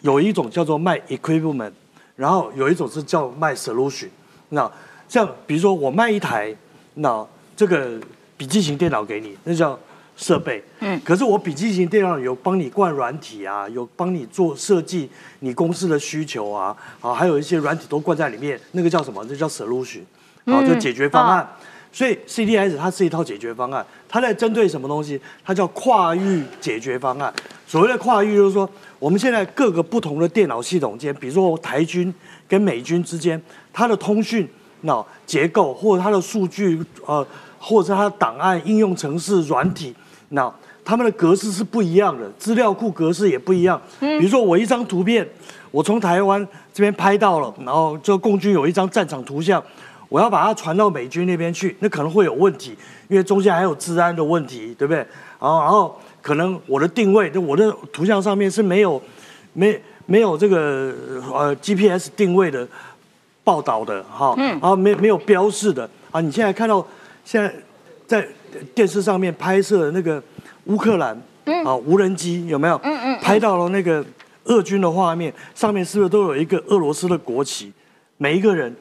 [0.01, 1.71] 有一种叫做卖 equipment，
[2.17, 4.09] 然后有一种是叫卖 solution。
[4.49, 4.69] 那
[5.07, 6.53] 像比如说我卖一台
[6.95, 7.97] 那这个
[8.35, 9.79] 笔记型电脑给你，那叫。
[10.19, 19.25] 设备，嗯，可是我笔记型电脑有帮你灌软体啊，有帮你做设计，你公司的需求啊，啊，还有一些软体都灌在里面，那个叫什么？
[19.25, 20.01] 这叫 solution，
[20.45, 21.49] 好，就解决方案。
[21.93, 25.19] 所以 CDS 它是一套解决方案，它在针对什么东西？
[25.41, 27.33] 它叫跨域解决方案。
[27.65, 32.13] 所谓的跨域，就是说我们现在各个不同的电脑系统间，比如说台军
[32.45, 34.45] 跟美军之间，它的通讯
[34.81, 37.25] 那结构，或者它的数据，呃，
[37.57, 39.95] 或者它的档案、应用程式、软体。
[40.29, 40.51] 那
[40.85, 43.79] 他们的格式是不一样的，资料库格式也不一样。
[43.99, 45.27] 比如说我一张图片，
[45.69, 49.63] 我从台湾这边拍到了，然后这个共军有一张战场图像，
[50.07, 52.75] 我要把它传到美军那边去，那可能会有问题，
[53.07, 54.97] 因为中间还有治安的问题，对不对？
[55.39, 58.99] 然后然后可能我的定位，就我的图像上面是没有
[59.53, 60.93] 没没有这个
[61.31, 62.67] 呃 GPS 定位的
[63.43, 66.19] 报道的哈，然后没没有标示的啊。
[66.19, 66.85] 你现在看到
[67.23, 67.53] 现在
[68.07, 68.27] 在。
[68.73, 70.21] 电视上面拍摄的那个
[70.65, 71.15] 乌克兰
[71.65, 72.79] 啊无人机有没有？
[72.83, 74.05] 嗯嗯，拍到了那个
[74.45, 77.71] 俄军的画面，上面是不是都有一个俄罗斯的国旗？
[78.17, 78.75] 每一个人，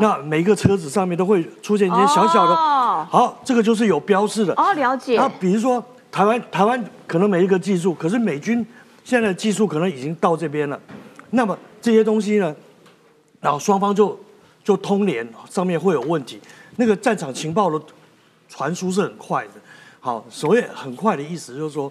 [0.00, 2.54] 那每一个车子上面都会出现一些小小的。
[2.54, 4.52] 好，这个就是有标志的。
[4.54, 5.16] 哦，了解。
[5.16, 8.66] 那比如说台湾，台湾可能每一个技术，可是美军
[9.04, 10.78] 现在的技术可能已经到这边了。
[11.30, 12.54] 那么这些东西呢，
[13.40, 14.18] 然后双方就
[14.64, 16.40] 就通联，上面会有问题。
[16.76, 17.80] 那个战场情报的。
[18.50, 19.52] 传输是很快的，
[20.00, 21.90] 好，所谓很快的意思就是说，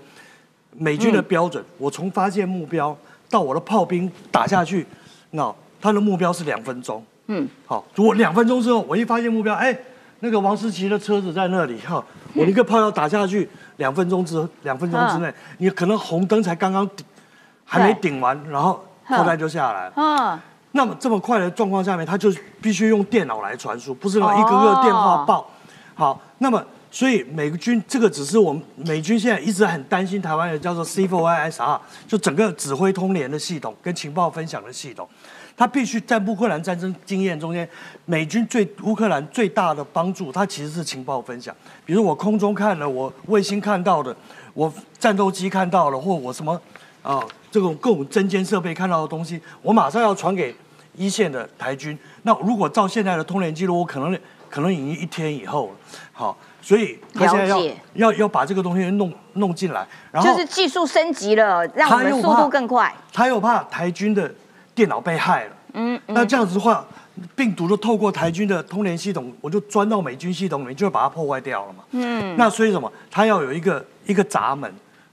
[0.73, 2.95] 美军的标准，我从发现目标
[3.29, 4.85] 到我的炮兵打下去，
[5.31, 9.75] 那他的目标是两分钟，嗯，好，如果两分钟之后我一发现目标，哎，
[10.19, 12.03] 那个王思琪的车子在那里，哈，
[12.35, 17.05] 我一个炮要打下去，两分钟之两分钟之内，你可能红灯才刚刚顶，
[17.63, 20.37] 还没顶完，然后炮弹就下来，嗯，
[20.73, 22.29] 那么这么快的状况下面，他就
[22.61, 25.49] 必须用电脑来传输，不是那一个个电话报。
[25.95, 35.07] 好，那么所以美军这个只是我们美军现在一直很担心台湾的叫做 C4ISR，就整个指挥通联的系统跟情报分享的系统，
[35.55, 37.69] 它必须在乌克兰战争经验中间，
[38.05, 41.55] 美军最乌克兰最大的帮助，它其实是情报分享。
[41.85, 44.15] 比如我空中看了，我卫星看到的，
[44.55, 46.59] 我战斗机看到了，或我什么
[47.03, 50.55] 啊这种各种侦监设备看到的东西，我马上要传给
[50.95, 51.95] 一线的台军。
[52.23, 54.17] 那如果照现在的通联记录，我可能。
[54.49, 55.73] 可能已经一天以后了，
[56.19, 62.93] 好，所以他现在要要要把这个东西弄弄进来，然后就是技术升级了，让我们速度更快。
[63.13, 64.29] 他又怕台军的
[64.75, 66.85] 电脑被害了，嗯，那这样子的话，
[67.37, 71.85] 病毒就透过台军的通联系统，我就钻到美军系统里面，就会把它破坏掉了嘛。
[71.91, 72.91] 嗯，那所以什么？
[73.09, 74.69] 他要有一个一个闸门，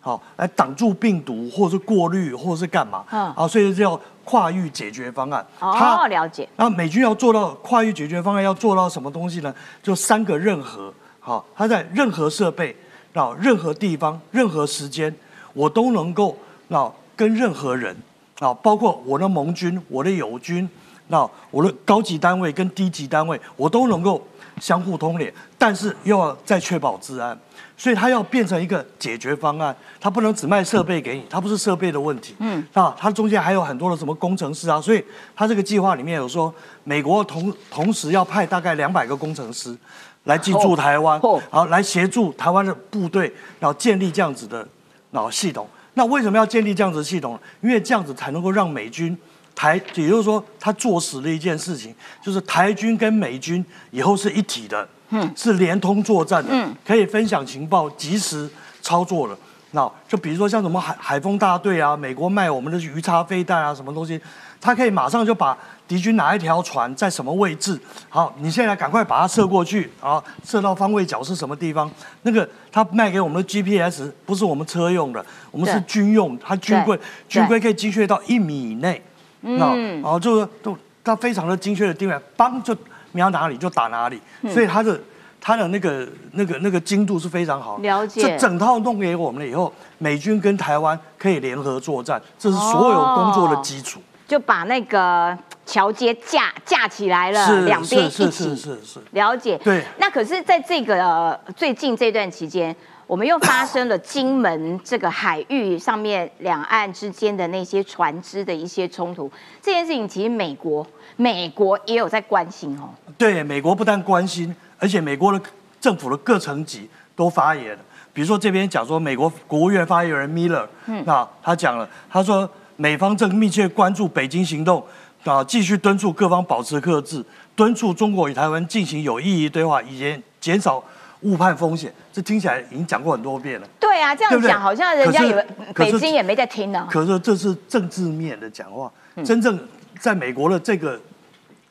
[0.07, 3.05] 好来挡住病毒，或者是过滤，或者是干嘛？
[3.11, 4.01] 嗯，啊，所以叫。
[4.29, 6.49] 跨域解决方案，哦，了解。
[6.57, 9.55] 那美军要做到跨域解决方案，要做到什么东西呢？
[9.81, 12.77] 就三个任何，好，它在任何设备、
[13.15, 15.15] 啊任何地方、任何时间，
[15.53, 16.37] 我都能够
[16.69, 17.97] 啊跟任何人，
[18.41, 20.69] 啊，包括我的盟军、我的友军，
[21.07, 24.21] 那我的高级单位跟低级单位，我都能够
[24.61, 27.39] 相互通联，但是又要再确保治安，
[27.77, 36.53] 所以它要变成一个解决方案，它不能只卖设备给你，它不是设备的问题，嗯，啊，它中间还有很多的什么工程师啊，所以它这个计划里面有说，
[36.85, 39.77] 美国同同时要派大概两百个工程师
[40.25, 44.67] 来进驻台湾，然后来协助台湾的部队，然后建立这样子的
[45.11, 45.69] 脑系统。
[45.95, 47.39] 那为什么要建立这样子的系统？
[47.63, 49.17] 因为这样子才能够让美军
[49.57, 51.93] 台，也就是说，他做实了一件事情，
[52.23, 58.49] 就是台军跟美军以后是一体的，嗯，是连通作战的，嗯，可以分享情报，及时
[58.83, 59.37] 操作了。
[59.73, 64.19] 那就比如说像什么海海风大队啊，美国卖我们的鱼叉飞弹啊，什么东西，
[64.61, 65.57] 他可以马上就把
[65.89, 71.91] 敌军哪一条船在什么位置，好，你现在赶快把它射过去啊，射到方位角是什么地方？
[72.23, 79.03] 那个他卖给我们的 GPS 不是我们车用的，我们是军用，它军规军规可以精确到一米以内，
[79.47, 82.77] 那然后就是都它非常的精确的定位，帮就
[83.13, 84.21] 瞄哪里就打哪里，
[84.53, 85.01] 所以它的。
[85.39, 87.77] 它的那个、那个、那个精度是非常好。
[87.77, 88.21] 了解。
[88.21, 94.01] 这整套弄给我们了以后，美军跟台湾可以联合作战，这是所有工作的基础。
[94.27, 98.25] 就把那个桥接架架起来了，两边一起。
[98.25, 99.01] 是是是是。
[99.13, 99.57] 了解。
[99.59, 99.85] 对。
[99.99, 102.75] 那可是，在这个最近这段期间，
[103.07, 109.31] 我们又发生了金门这个海域上面两岸之间的那些船只的一些冲突。
[109.63, 110.85] 这件事情其实美国
[111.17, 112.91] 美国也有在关心哦。
[113.17, 114.55] 对，美国不但关心。
[114.79, 115.41] 而且美国的
[115.81, 117.79] 政府的各层级都发言了，
[118.13, 120.67] 比如说这边讲说，美国国务院发言人 Miller，
[121.05, 124.85] 那他讲了，他说美方正密切关注北京行动，
[125.25, 130.85] 啊，继续敦促各方保持克制，敦促中国与台湾进行有意义对话，以及减少
[131.21, 131.93] 误判风险。
[132.13, 133.67] 这听起来已经讲过很多遍了。
[133.79, 136.87] 对啊，这样讲好像人家以为北京也没在听呢。
[136.91, 138.91] 可是这是政治面的讲话，
[139.25, 139.59] 真正
[139.99, 141.01] 在美国的这个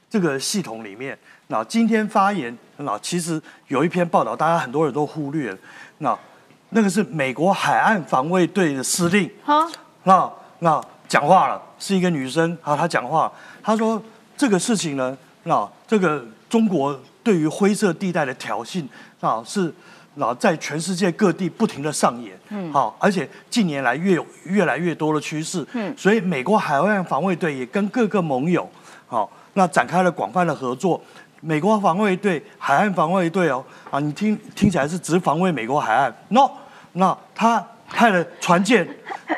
[0.09, 1.17] 这个系统里面。
[1.47, 5.57] 那今天发言，那其实有一篇报道，大家很多人都忽略了。
[5.99, 6.17] 那
[6.69, 9.69] 那个是美国海岸防卫队的司令，好，
[10.03, 10.29] 那
[10.59, 13.31] 那讲话了，是一个女生啊，她讲话，
[13.61, 14.01] 她说
[14.35, 18.85] 这个事情呢，那这个中国对于灰色地带的挑衅
[19.19, 19.73] 啊，是
[20.13, 28.69] 那在全世界各地不停的上演，嗯，好，而且近年来越有越来越多的趋势，嗯，所以美国海岸防卫队也跟各个盟友，
[29.07, 31.01] 好，那展开了广泛的合作。
[31.41, 36.49] 美国防卫队、海岸防卫队哦，啊，你听听起来是只防卫美国海岸？No，
[36.93, 38.87] 那他派了船舰，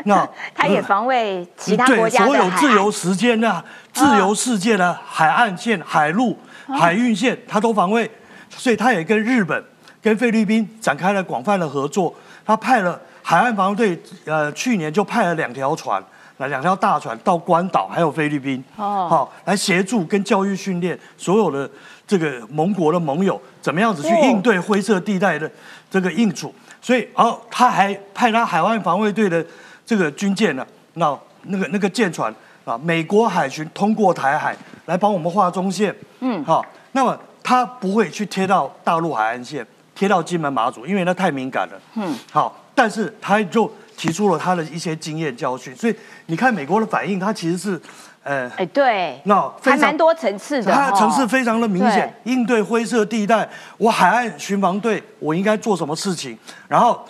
[0.06, 8.10] 那 他也防卫其他国家的所有自由时间的、自由世界的海岸线、海路、海运线，他都防卫。
[8.49, 9.63] 所以他也跟日本、
[10.01, 12.13] 跟菲律宾展开了广泛的合作。
[12.45, 16.03] 他派了海岸防卫队，呃，去年就派了两条船。
[16.39, 21.67] 那两条大船到关岛，还有菲律宾，哦，好，来协助跟教育训练所有的
[22.06, 25.51] 这个盟国的盟友，怎么样子去应对灰色地带的
[25.89, 26.53] 这个应处。
[26.80, 29.43] 所以，哦，他还派他海岸防卫队的
[29.84, 32.32] 这个军舰呢，那那个那个舰船
[32.67, 43.71] 啊，美国海巡通过台海来帮我们画中线，嗯，好，那么他不会去贴到大陆海岸线，贴到金门马祖，因为那太敏感了，嗯，好，但是他就。
[43.97, 45.95] 提出了他的一些经验教训，所以
[46.27, 47.82] 你看美国的反应，它其实是，
[48.21, 52.15] 呃，哎，对，那还蛮多层次的，它的层次非常的明显。
[52.25, 53.49] 应对灰色地带，
[53.80, 56.38] 我海岸巡防队我应该做什么事情？
[56.67, 57.03] 然后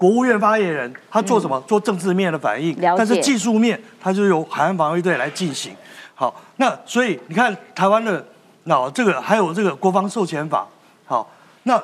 [0.00, 1.62] 国务院发言人他做什么？
[1.68, 5.76] 做政治面的反应，但是技术面他就由海岸防卫队来进行。
[6.14, 8.26] 好，那所以你看台湾的
[8.64, 10.66] 那这个还有这个国防授权法，
[11.04, 11.30] 好，
[11.64, 11.78] 那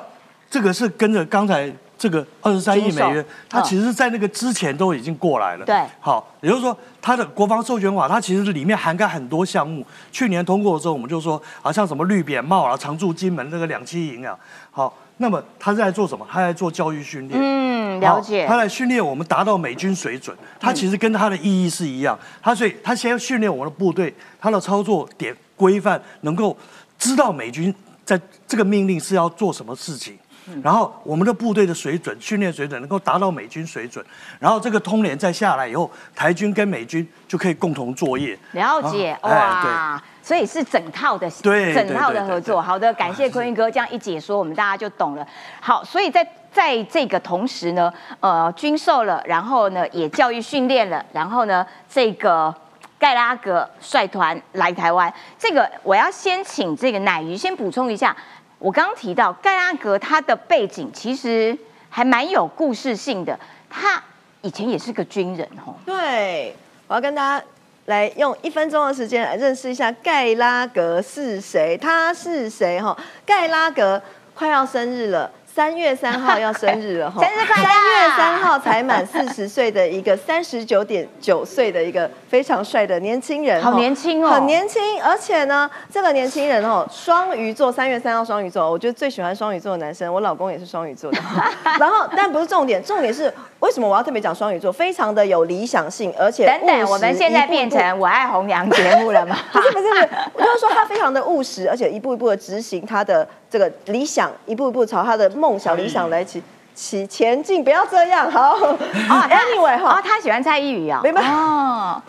[0.49, 1.71] 这个是跟着刚才。
[1.99, 5.65] 这个二十三亿美元，它其实，在那个之前都已经过来了。
[5.65, 9.83] 对，好，也就是说，它的国防授权法，它其实里面涵盖很多项目。
[10.11, 14.37] 去年通过的时候，我们就说，啊，像什么绿扁帽啊、常驻金门那个两栖营啊，
[14.69, 16.25] 好，那么他在做什么？
[16.29, 17.39] 他在做教育训练。
[17.41, 18.45] 嗯，了解。
[18.47, 20.35] 他来训练我们达到美军水准。
[20.59, 22.17] 他其实跟他的意义是一样。
[22.41, 26.55] 他所以，他先要训练我们的部队，他的操作点规范，能够
[26.99, 27.73] 知道美军
[28.05, 30.17] 在这个命令是要做什么事情。
[30.63, 34.05] 然后我们的部队的水准、训练水准能够达到美军水准，
[34.39, 38.39] 然后这个通联再下来以后，台军跟美军就可以共同作业。
[38.53, 42.61] 了解哇，所以是整套的，对，整套的合作。
[42.61, 45.25] 好的，感谢坤云哥这样一解说，我们大家就懂了。
[45.61, 52.53] 好，所以在在这个同时呢，呃，军售了，然后呢也教育训练了，然后呢这个
[52.99, 58.13] 盖拉格率团来台湾，这个我要先请这个奶鱼先补充一下。
[58.59, 61.57] 我刚刚提到盖拉格，他的背景其实
[61.89, 63.39] 还蛮有故事性的。
[63.69, 64.03] 他
[64.41, 65.73] 以前也是个军人哦。
[65.85, 66.53] 对，
[66.87, 67.45] 我要跟大家
[67.87, 71.77] 来用一分钟的时间来认识一下盖拉格是谁？
[71.77, 72.79] 他是谁？
[72.81, 74.01] 哈，盖拉格
[74.35, 75.31] 快要生日了。
[75.57, 77.67] 三月三号要生日了哈， 生日快乐！
[77.67, 91.17] 三月三号才满四十岁的一个三十九点九岁的一个非常帅的年轻人，好年轻哦，很年轻，而且呢，这个年轻人哦，双鱼座，三月三号双鱼座，我觉得最喜欢双鱼座的男生，我老公也是双鱼座的。
[91.79, 94.71] 然后，但不是重点，重点是为什么我要特别讲双鱼座？
[94.71, 99.35] 非常的有理想性，而且等等，我们现在变成我爱红娘节目了吗？
[99.51, 105.46] 不是不是不是，我就是说他非常的务实，而且一步一步的执行他的这个理想，一步一步朝他的梦。
[105.47, 106.43] 梦想理想来起
[106.75, 108.51] 起前进，不要这样好。
[109.07, 111.21] 啊，Anyway 哈，哦，他喜欢蔡依宇啊，明白？
[111.21, 112.01] 哦，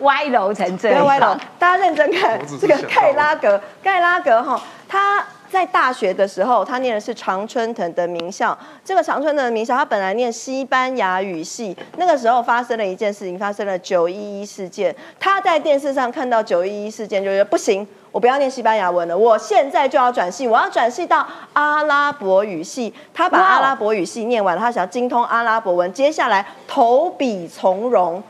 [0.00, 1.36] 歪楼成这样，歪楼。
[1.56, 5.24] 大家认真看这个盖拉格，盖拉格哈，他
[5.56, 8.56] 在大学的时候，他念的是常春藤的名校。
[8.84, 11.74] 这个常春藤的名校，他本来念西班牙语系。
[11.96, 14.94] 那个时候发生了一件事情，发生了九一一事件。
[15.18, 17.88] 他在电视上看到九一一事件，就觉得不行。
[18.12, 22.92] 我不要念西班牙文了，我现在就要转系，我要转系到阿拉伯语系。
[23.14, 28.22] 他把阿拉伯语系念完了，他想要精通阿拉伯文，接下来投笔从戎。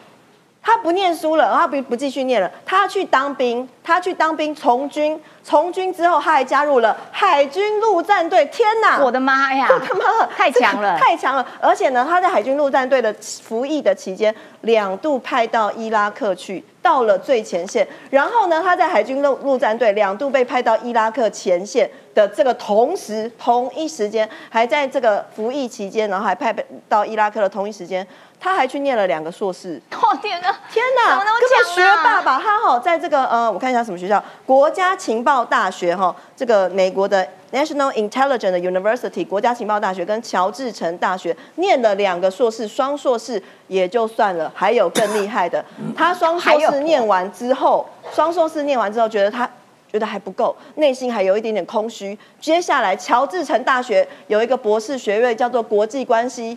[0.66, 8.44] 他不念书了，他不不继续念了，他去当兵，他去当兵从军，从军之后他还加入了海军陆战队。
[8.46, 11.46] 天哪，我的妈呀，我的妈，太强了， 太强了！
[11.60, 13.14] 而且呢，他在海军陆战队的
[13.44, 17.86] 服役的期间，两度派到伊拉克去，到了最前线。
[18.10, 26.52] 然后呢，他在海军陆陆战队两度被派到伊拉克前线的这个同时，同一时间还在这个服役期间，然后还派
[26.88, 28.04] 到伊拉克的同一时间。
[28.46, 32.40] 他还去念了两个硕士，哦天哪，天哪，根本学霸吧？
[32.40, 45.64] 他哈在这个呃，我看一下什么学校，国家情报大学哈，这个美国的 National Intelligence University 国家情报大学跟乔治城大学念了两个硕士，双硕士也就算了，还有更厉害的，
[45.96, 49.50] 他双硕士念完之后，双硕士念完之后，觉得他
[49.90, 52.16] 觉得还不够，内心还有一点点空虚。
[52.40, 56.56] 接下来乔治城大学有一个博士学位叫做国际关系。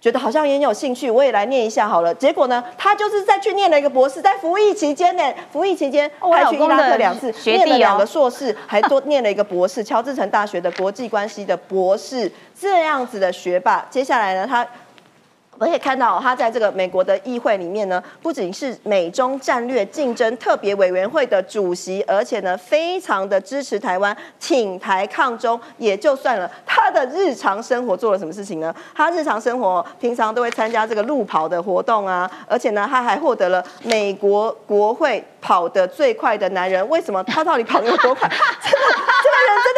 [0.00, 2.14] 觉得好像也有兴趣，我也来念一下好了。
[2.14, 5.22] 结果呢，他就是再去念了一个博士，在服役期间呢，
[5.52, 13.86] 服役期间还去伊拉克两次，念了两个硕士，还多 念了一个博士，乔治城大学的国际关系的博士，这样子的学霸。
[13.90, 14.66] 接下来呢，他。
[15.60, 26.50] 我可以看到，他在这个美国的议会里面呢，不仅是美中战略竞争特别委员会的主席，而且呢，非常的支持台湾，挺台抗中也就算了。
[26.64, 28.74] 他的日常生活做了什么事情呢？
[28.94, 36.88] 他日常生活平常都会参加这个路跑的活动啊，而且呢，他还获得了美国国会跑得最快的男人。
[36.88, 37.22] 为什么？
[37.24, 38.26] 他到底跑得有多快？
[38.64, 38.78] 真的，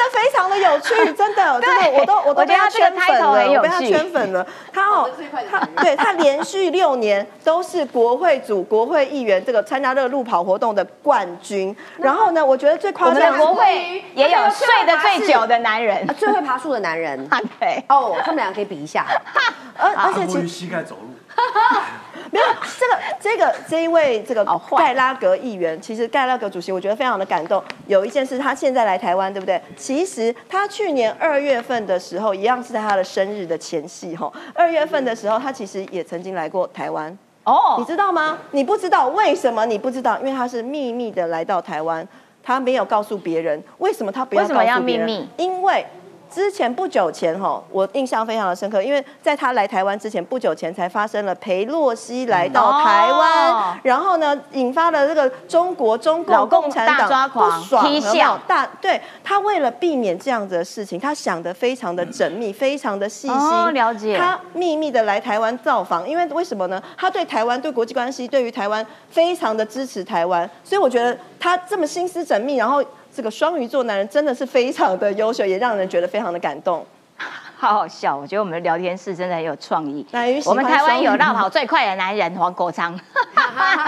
[0.03, 4.47] 的非常的有趣， 真的，真的，我都我都被他圈粉了，我被他圈粉了。
[4.73, 5.11] 他哦，
[5.51, 5.83] 他。
[5.83, 11.75] 对他连续六年都是国会组国会议员这个参加这个路跑活动的冠军。
[11.99, 17.29] 然后呢，我觉得最夸张的国会也有睡得最久的男人，最会爬树的男人。
[17.59, 19.07] 对，哦，他们两个可以比一下。
[19.79, 21.09] 而而且其实膝盖走路。
[22.31, 22.47] 没有
[22.79, 24.45] 这个这个这一位这个
[24.77, 27.63] 盖拉格议员，其实盖拉格主席我觉得非常的感动。
[27.87, 29.61] 有一件事，他现在来台湾，对不对？
[29.77, 34.33] 其实他去年二月份的时候，一样是在他的生日的前夕，哈。
[34.55, 37.17] 二月份的时候，他其实也曾经来过台湾。
[37.45, 38.39] 哦，你知道吗？
[38.53, 39.67] 你不知道为什么？
[39.67, 42.07] 你不知道，因为他是秘密的来到台湾，
[42.43, 43.63] 他没有告诉别人。
[43.79, 44.43] 为什么他不要？
[44.43, 45.29] 为什么要秘密？
[45.37, 45.85] 因为。
[46.33, 58.39] 之前不久前哈，我印象非常的深刻，因为在他来台湾之前不久前才发生了裴洛西来到台湾，然后呢引发了这个中国中共共产党不爽，有没有？
[58.47, 64.17] 大对他为了避免这样子的事情，他想的非常的缜密，非常的细心，了解。
[64.17, 66.83] 他秘密的来台湾造访，因为为什么呢？
[66.97, 72.83] 他对台湾对国际关系对于台湾非常的支持台湾，所以我觉得他这么心思缜密，然后。
[73.15, 76.85] 这个双鱼座男人真的是非常的优秀，也让人觉得非常的感动。
[77.59, 80.05] 好好笑，我觉得我们的聊天室真的很有创意。
[80.47, 82.99] 我们台湾有绕跑最快的男人黄国昌，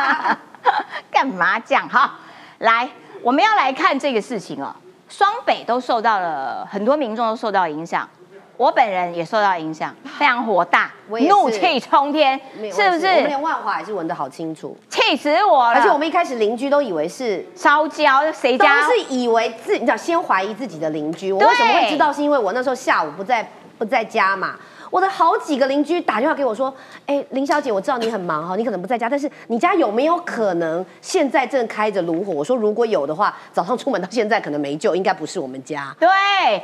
[1.10, 2.18] 干嘛讲哈？
[2.58, 2.88] 来，
[3.22, 4.74] 我们要来看这个事情哦。
[5.08, 8.08] 双北都受到了很多民众都受到影响。
[8.56, 12.40] 我本人也受到影响，非常火大，怒气冲天，
[12.72, 13.06] 是不是？
[13.06, 15.78] 我们连万华还是闻得好清楚，气死我了！
[15.78, 21.32] 而且我们一开始邻居都以为是烧焦，谁家都是以为自你知道，先怀疑自己的邻居。
[21.32, 22.12] 我为什么会知道？
[22.12, 24.54] 是因为我那时候下午不在不在家嘛。
[24.94, 26.72] 我的好几个邻居打电话给我说
[27.04, 36.08] ：“哎，林小姐，我知道你很忙哈，你可能不在家，但是你家有没有可能现在正开着炉火？”我说：“如果有的话，早上出门到现在可能没救，应该不是我们家。”对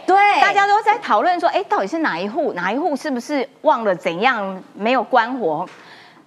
[0.06, 2.52] 对，大家都在讨论说：“哎，到底是哪一户？
[2.52, 5.66] 哪一户是不是忘了怎样没有关火？”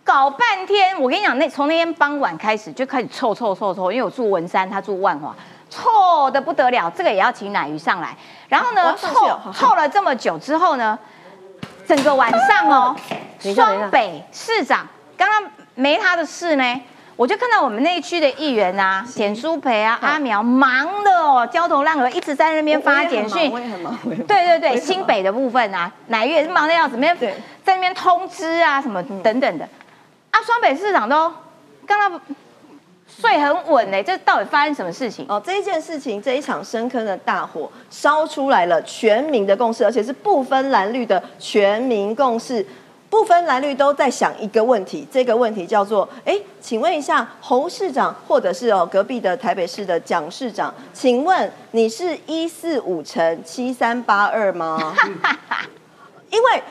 [0.03, 5.33] 搞半天，我跟你讲，那从那天傍晚开始就开始臭臭臭臭，因为我住文山，他住万华，
[5.69, 6.91] 臭的不得了。
[6.93, 8.13] 这个也要请奶鱼上来。
[8.49, 9.09] 然后呢，臭
[9.53, 10.99] 臭了这么久之后呢，
[11.87, 12.95] 整个晚上哦，
[13.55, 16.81] 双北市长刚刚没他的事呢，
[17.15, 23.51] 我就看到我们那一区的议员啊，简书培啊、阿苗忙的哦，焦头烂额，一直在那边发简讯。
[23.51, 27.15] 我也很忙，对对对，新北的部分啊，奶月忙的要怎么样？
[27.63, 29.67] 在那边通知啊，什么等等的。
[30.31, 31.31] 啊，双北市长都
[31.85, 32.19] 刚刚
[33.21, 35.25] 睡很稳呢，这到底发生什么事情？
[35.29, 42.65] 哦，这一件事情，这一场深坑的大火烧出来了全民的共识，而且是不分蓝绿的全民共识，
[43.09, 54.95] 不分蓝绿都在想一个问题，这个问题叫做：哎，请问一下侯市长，或者是哦隔壁的台北市的蒋市长，请问你是一四五乘七三八二吗？
[56.29, 56.63] 因为。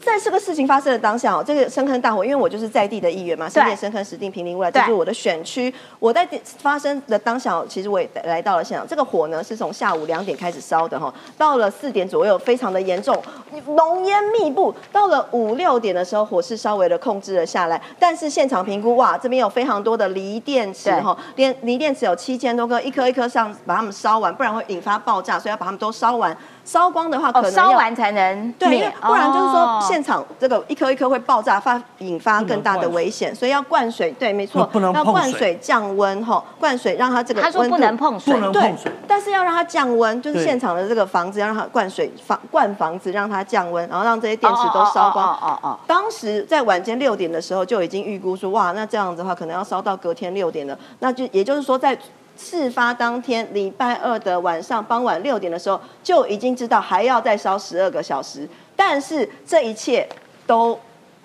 [0.00, 5.72] 在这个事情发生的当下哦，这个深坑大火，因为我就是在地的议员嘛，新店深坑石定平林未来，这是我的选区。
[5.98, 6.26] 我在
[6.58, 8.86] 发生的当下，其实我也来到了现场。
[8.86, 13.20] 这个火呢，是从下午两点开始烧的哈，到了四点左右，非常的严重，
[13.68, 14.74] 浓烟密布。
[14.92, 17.80] 到了五六点的时候，火势稍微的控制了下来。
[17.98, 26.36] 但是现场评估，哇，这边有非常多的锂电池哈，电锂电池有七千多颗，一颗一颗上把它们烧完，不然会引发爆炸，所以要把它们都烧完。
[26.66, 34.10] 烧光的话，可能烧完才能对，因为不然就是说现场这个一颗一颗会爆炸，发引发更大的危险，所以要灌水。
[34.18, 45.34] 对，没错，要灌水降温哈，灌水让它这个他说不能碰水，不能碰水，但是要让它降温，就是现场的这个房子要让它灌水房灌房子让它降温，然后让这些电池都烧光。
[45.34, 45.78] 哦哦。
[45.86, 51.96] 当时在晚间六点的时候就已经预估说，哇，那这样子的话可能要烧到隔天六点了，那就也就是说在。
[52.36, 60.08] 事发当天，礼拜二的晚上傍晚六点的时候，就已经知道还要再烧十二个小时，但是这一切
[60.46, 60.78] 都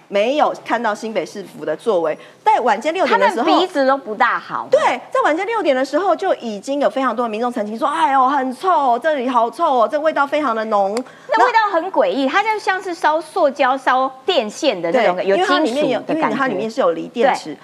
[0.07, 2.17] 没有看到新北市府的作为。
[2.43, 4.67] 在晚间六点的时候，鼻子都不大好。
[4.69, 10.93] 对，在晚间六点的时候，就已经有非常多的民众澄清说：“哎呦，很臭，这里好臭哦，这味道非常的浓。”
[11.31, 16.37] 那味道很诡异，它就像是烧塑胶、烧电线的那种，有金属的感觉。
[16.37, 17.55] 它里面是有锂电池。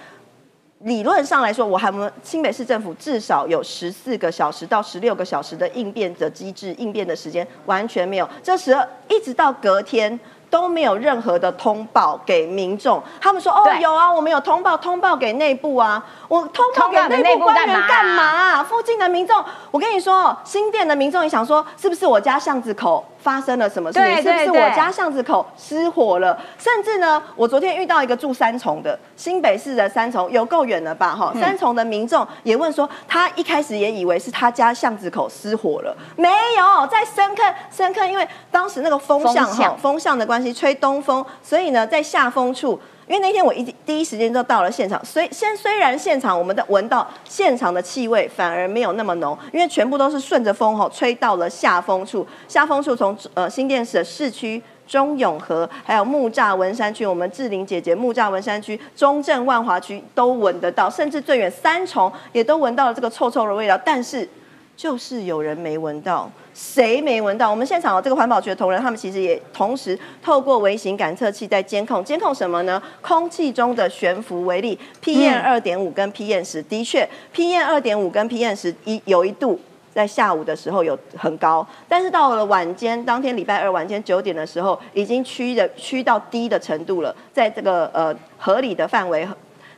[0.80, 8.28] 理论上来说，我还们新北市政府至少有十四个小时到十六个小时的应变的机制，应变的时间完全没有。
[8.42, 8.76] 这时
[9.08, 10.18] 一直到隔天。
[10.50, 18.64] 都没有任何的通报给民众，他们说哦有啊，我们有通报，通报给内部啊，我通报给内部官员干嘛？
[18.64, 24.16] 附近的民众，我跟你说，新店的民众也想说，是不是我家巷子口发生了什么事情？
[24.22, 26.38] 是不是我家巷子口失火了？
[26.58, 31.14] 甚至呢，我昨天遇到一个住三重的新北市的三重，有够远了吧？
[31.14, 40.48] 哈，三重的民众也问说，他一开始也以为是他家巷子口失火了，没有，在深坑深坑，因为当时那个风向哈，风向的关系。
[40.58, 64.28] 吹东风，所以呢，在下风处，因为那天我一第一时间就到了现场，虽先虽然现场我们的闻到现场的气味反而没有那么浓，因为全部都是顺着风吼吹到了下风处，下风处从呃新店市的市区、中永和，还有木栅文山区，我们志玲姐姐木栅文山区、中正万华区都闻得到，甚至最远三重也都闻到了这个臭臭的味道，但是
[64.76, 66.30] 就是有人没闻到。
[66.58, 67.48] 谁没闻到？
[67.48, 72.82] 我们现场这个环保局的同仁，他们其实也同时透过微型感测器在监控，监控什么呢？
[73.00, 79.56] 空气中的悬浮微粒 PM 二点五跟 PM 十，的确 PM 二点五跟 PM 十一有一度
[79.94, 89.28] 在下午的时候有很高，但是到了晚间，当天礼拜二晚间九点的时候，已经趋的趋到低的程度了，在这个呃合理的范围，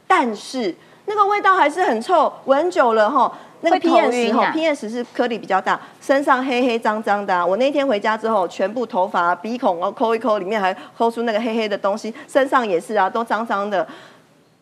[0.07, 0.75] 但是
[1.05, 3.31] 那个味道还是很臭，闻久了哈。
[3.63, 7.47] 那个 PM 十哈，PM 十是颗粒比较大，身上黑黑脏脏的。
[7.47, 13.87] 我那天回家之后，全部头发、鼻孔哦抠一抠，里面还抠出那个黑黑的东西，身上也是啊，都脏脏的。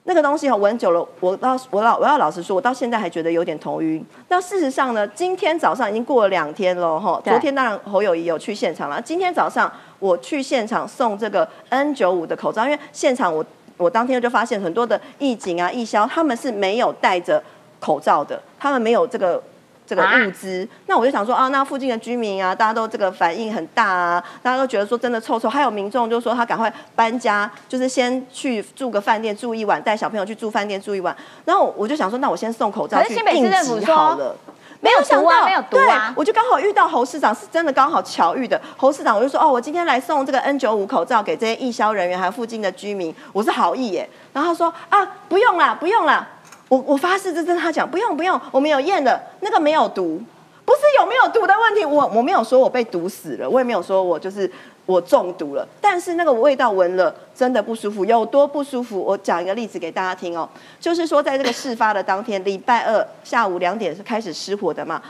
[0.05, 4.05] 那个东西哈，闻久了，我到我老我要老实说，我到现在还觉得有点头晕。
[4.29, 7.21] 那事实上呢，今天早上已经过了两天了哈。
[7.23, 13.45] 昨天当然侯友谊有去现场了，今天早上我去现场送这个 N 九五的口罩，因为现场我
[13.77, 17.41] 我当天就发现很多的义警啊、义消，他们是没有戴着。
[17.81, 19.43] 口罩的，他们没有这个
[19.87, 31.17] 这个物资，那我就想说啊，那附近的居民啊，大家都这个反应很大啊，大家都觉得说真的臭臭，还有民众就说他赶快搬家，就是先去住个饭店住一晚，带小朋友去住饭店住一晚，
[31.47, 34.37] 然后我就想说，那我先送口罩去应急好了，
[34.81, 46.29] 没有想到，没有毒啊，我就刚好遇到侯市长，是真的刚好巧遇的，侯市长我就说哦，我今天来送这个 N 九五口罩给这些义消人员还有附近的居民，我是好意耶，然后他说啊，不用啦，不用啦。
[46.69, 50.21] 我我发誓，这跟他讲，不用不用，我们有验的，那个没有毒，
[50.65, 51.85] 不是有没有毒的问题。
[51.85, 54.51] 我我没有说我被毒死了，我也没有说我就是
[54.85, 59.01] 我中毒了，但是那个味道闻了真的不舒服，有多不舒服？
[59.01, 60.49] 我讲一个例子给大家听哦，
[60.79, 65.01] 就是说在这个事发的当天，礼拜二下午两点是开始失火的嘛。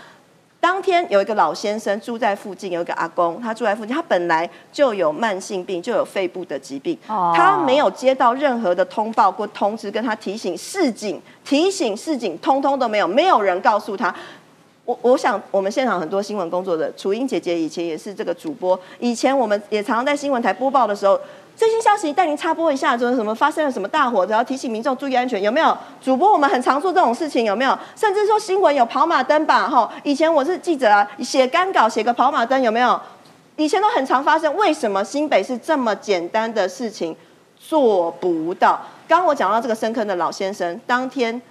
[0.61, 14.13] 当天有一个老先生住在附近，有一个阿公，他住在附近，他本来就有慢性病，就有肺部的疾病，他没有接到任何的通报或通知，跟他提醒示警、提醒示警，通通都没有，没有人告诉他。
[14.85, 21.21] 我我想，我们现场很多新闻工作者楚英姐姐以前也是这个主播，以前我们也常常在新闻台播报的时候，
[21.59, 25.77] 最新消息带您插播一下，就是什么发生了什么大火，然后提醒民众注意安全，有没有？
[26.01, 27.77] 主播我们很常做这种事情，有没有？
[27.97, 33.01] 甚至说新闻有跑马灯吧，哈，以前我是记者啊，写干稿写个跑马灯有没有？
[33.57, 37.17] 以前都很常发生，为什么新北是这么简单的事情
[37.59, 38.81] 做不到？
[39.09, 41.43] 刚我讲到这个深坑的老先生，当天。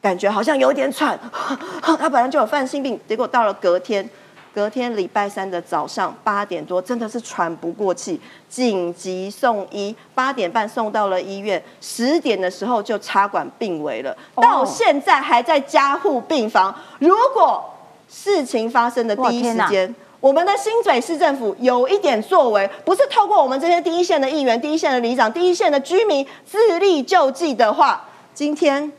[0.00, 1.16] 感觉好像有点喘，
[1.80, 4.06] 他本来就有犯心病，结果到了隔天，
[4.54, 16.72] 隔天礼拜三的早上八点多，真的是喘不过气，紧急送医，八点半送到了医院，十点的时候就插管病危了，到现在还在加护病房。
[17.00, 17.64] 如果
[18.08, 28.92] 事情发生的第一时间，我们的新北市政府有一点作为，不是透过我们这些第一线的议员、第一线的里长、第一线的居民自力救济的话，今天。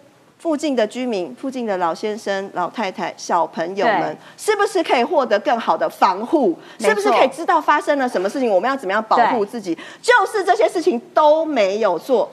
[0.45, 6.55] 附近的居民、附近的老先生、老太太、小朋友们，是不是可以获得更好的防护？
[6.77, 8.47] 是不是可以知道发生了什么事情？
[8.47, 9.75] 我们要怎么样保护自己？
[9.99, 12.29] 就是这些事情都没有做，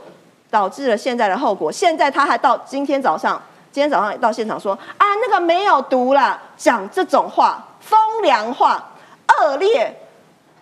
[0.50, 1.72] 导致了现在的后果。
[1.72, 3.40] 现在他还到今天早上，
[3.72, 8.90] 今天早上到现场说啊，那个没有毒啦，讲这种话，风凉话，
[9.26, 9.90] 恶劣。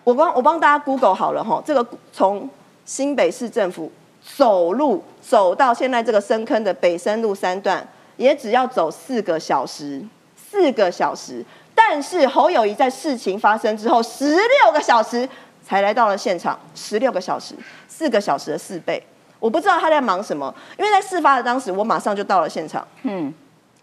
[0.05, 2.49] 我帮我帮大家 Google 好了哈，这个从
[2.85, 3.91] 新北市政府。
[4.37, 10.01] 走路走到现在这个深坑的北深路三段，也只要走四个小时，
[10.35, 11.45] 四个小时。
[11.73, 15.27] 但是侯友谊在事情发生之后十六个小时
[15.65, 17.55] 才来到了现场，十六个小时，
[17.87, 19.01] 四个小时的四倍。
[19.39, 22.85] 我不知道他在忙什么，因为在事发的当时，我马上就到了现场。
[23.03, 23.33] 嗯，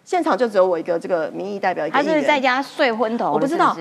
[0.05, 3.77] 现场就只有我一个这个民意代表，一个他是在家睡昏头，我不知道。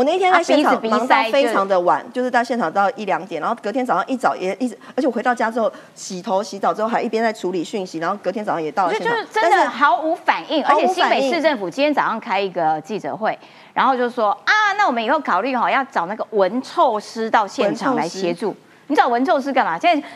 [0.00, 10.64] 我那天在现场忙到非常的晚，就是到现场到一两点，然后隔天早上一早也一直，而且我回到家之后洗头洗澡之后还一边在处理讯息，然后隔天早上也到了现场，就是真的毫无反应。
[10.64, 13.38] 而且新北市政府今天早上开一个记者会，
[13.74, 18.56] 然后就说啊，那我们以后考虑哈要找那个文臭师到现场来协助。
[18.86, 19.78] 你找文臭师干嘛？
[19.78, 20.08] 现在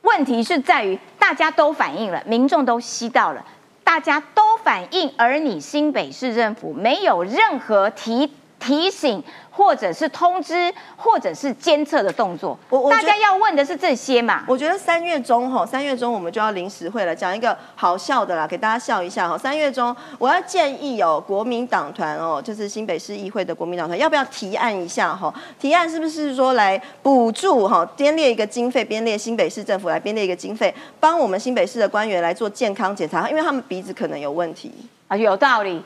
[0.00, 3.44] 问题是在于大家都反应了，民众都吸到了，
[3.84, 8.32] 大家都反映，而你新北市政府没有任何提。
[8.58, 12.58] 提醒，或者是通知，或者是监测的动作。
[12.68, 14.44] 我大家要问的是这些嘛？
[14.46, 19.38] 我觉得三月中哈，三月中我们就要临时会了，讲一个好笑的啦，给大家笑一下哈。
[19.38, 25.32] 三月中，我要建议哦国民党团哦，就是新北市议会的国民党团，要不要提案一下哈？
[25.58, 27.84] 提案是不是说来补助哈？
[27.96, 34.72] 编列一个经费，编列新北市政府来编列一个经费，帮我们新北市的官员来做健康检查，因为他们鼻子可能有问题
[35.06, 35.82] 啊，有道理。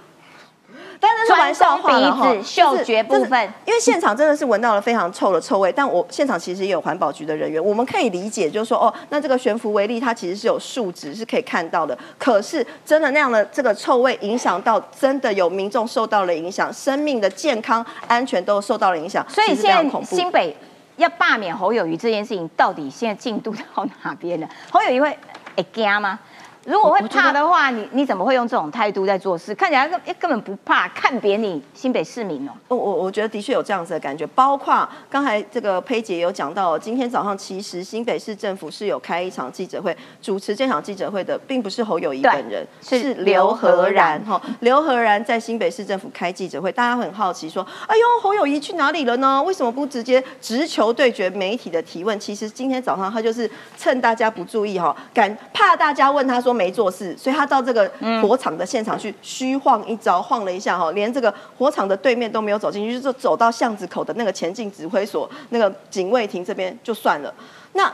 [1.02, 5.72] 但是玩笑话了哈，嗅觉部分，因为现场真的是闻到了非常臭的臭味。
[5.72, 11.98] 但我现场其实也有环保局的人员，我们可以理解，就是说哦，那这个悬浮微粒它其实是有数值是可以看到的。
[12.16, 19.26] 可是真的那样的这个臭味影响到真的有民众受到了影响，生命的健康安全都受到了影响。
[19.28, 20.56] 所以现在新北
[20.98, 24.48] 要罢免侯友谊这件事情，到底现在进度到哪边了？
[24.70, 25.18] 侯友谊会
[25.56, 26.16] 会惊吗？
[26.64, 29.52] 如果会怕的话，你你怎么会用这种态度在做事？
[29.54, 32.52] 看起来根根本不怕，看扁你新北市民哦。
[32.68, 34.24] 我我我觉得的确有这样子的感觉。
[34.28, 44.40] 包括刚才这个佩姐有讲到，今天早上其实新北市政府是有开一场记者会，主持这场记者会的并不是侯友谊本人，是刘和然哈。
[44.60, 49.42] 刘和然在新北市政府开记者会，大家很好奇说：哎呦，侯友谊去哪里了呢？
[49.42, 52.18] 为什么不直接直球对决媒体的提问？
[52.20, 56.51] 其实今天早上他就是趁大家不注意哈，敢怕大家问他说。
[56.52, 57.90] 没做事，所以他到这个
[58.22, 67.32] 火场的现场去虚晃一招，晃了一下哈，连这个火场的对面都没有走进去，就是走到巷子口的那个前进指挥所那个警卫亭这边就算了。
[67.72, 67.92] 那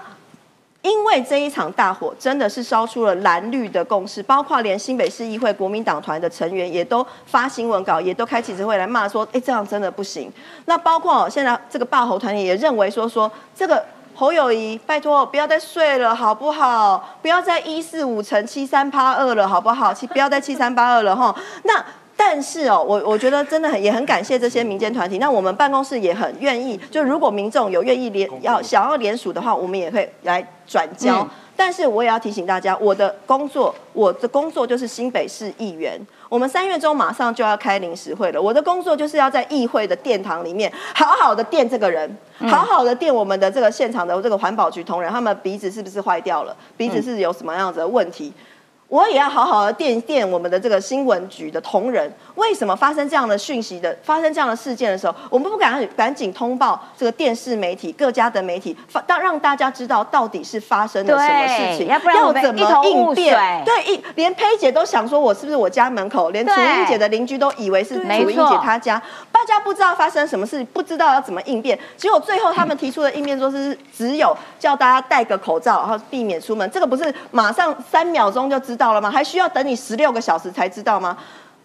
[0.83, 10.33] 因为这一场大火真的是烧出了蓝绿的共识，包括连新北市议会国民党团的成员也都发新闻稿，也都开记者会来骂说，哎，这样真的不行。
[10.67, 13.85] 那包括现在这个霸侯团也认为说说这个。
[14.19, 17.17] 侯友谊，拜托不要再睡了，好不好？
[17.23, 19.95] 不要再一四五乘七三八二了，好不好？
[19.95, 21.33] 七不要再七三八二了哈。
[21.63, 21.85] 那
[22.17, 25.19] 但是哦，我我觉得真的很也很感谢这些民间团体。
[25.19, 31.25] 那我们办公室也很愿意，就如果民众有愿意联要想要联署的话，我们也会来转交。
[31.59, 36.01] 但是我也要提醒大家，我的工作，我的工作就是新北市议员。
[36.29, 42.09] 我们三月中马上就要开临时会了，我的工作就是要在议会的殿堂里面好好的垫这个人，
[42.49, 46.57] 好好的垫我们的这个现场的这个环保局同仁，他们鼻子是不是坏掉了？
[46.77, 48.33] 鼻子是有什么样子的问题？
[48.89, 52.11] 我也要好好的垫垫我们的这个新闻局的同仁。
[52.37, 63.25] 为什么发生这样的讯息的发生这样的事件的时候，我们不敢赶紧通报这个电视媒体各家的媒体，发让让大家知道到底是发生了什么事情，要不然我们一头雾水。
[63.67, 66.31] 对，一连佩姐都想说，我是不是我家门口？
[66.31, 71.79] 连楚英姐的邻居都以为是楚英姐她家，大家不知道发生什么事，不知道要怎么应变。
[71.97, 76.69] 结果最后他们提出的应变说是只有叫大家戴个口罩，然后避免出门。
[76.71, 79.11] 这个不是马上三秒钟就知道了吗？
[79.11, 81.19] 还需要等你十六个小时才知道吗？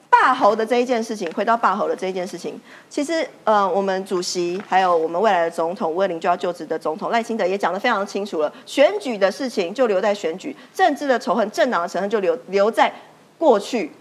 [0.10, 2.54] 霸侯的这一件事情，回到霸侯的这一件事情，
[2.88, 12.94] 其实，呃，我们主席还有我们未来的总统，二零就要就职的总统赖清德也讲得非常清楚了，选举的事情就留在选举，政治的仇恨、政党的仇恨就留留在
[13.40, 13.92] 过去，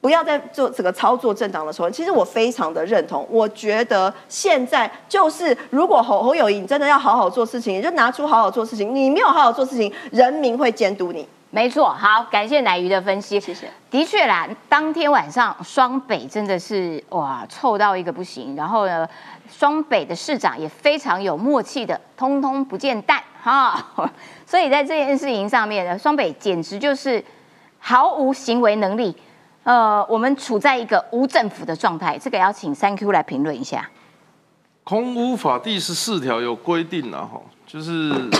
[0.00, 1.92] 不要再做这个操作政党的仇恨。
[1.92, 11.26] 其实我非常的认同，我觉得现在就是，如果侯侯友谊你真的要好好做事情，你就拿出好好做事情，你没有好好做事情，人民会监督你。
[11.52, 13.40] 没错，好，感谢奶鱼的分析。
[13.40, 13.68] 谢谢。
[13.90, 19.04] 的确啦，当天晚上双北真的是哇臭到一个不行，然后呢，
[19.50, 23.84] 双北的市长也非常有默契的，通通不见蛋哈。
[24.46, 27.22] 所以在这件事情上面呢，双北简直就是
[27.80, 29.16] 毫无行为能力。
[29.64, 33.90] 呃，我们处在一个无政府的状态，这个要请三 Q 来评论一下。
[34.84, 38.30] 空屋法第十四条有规定啊，哈，就是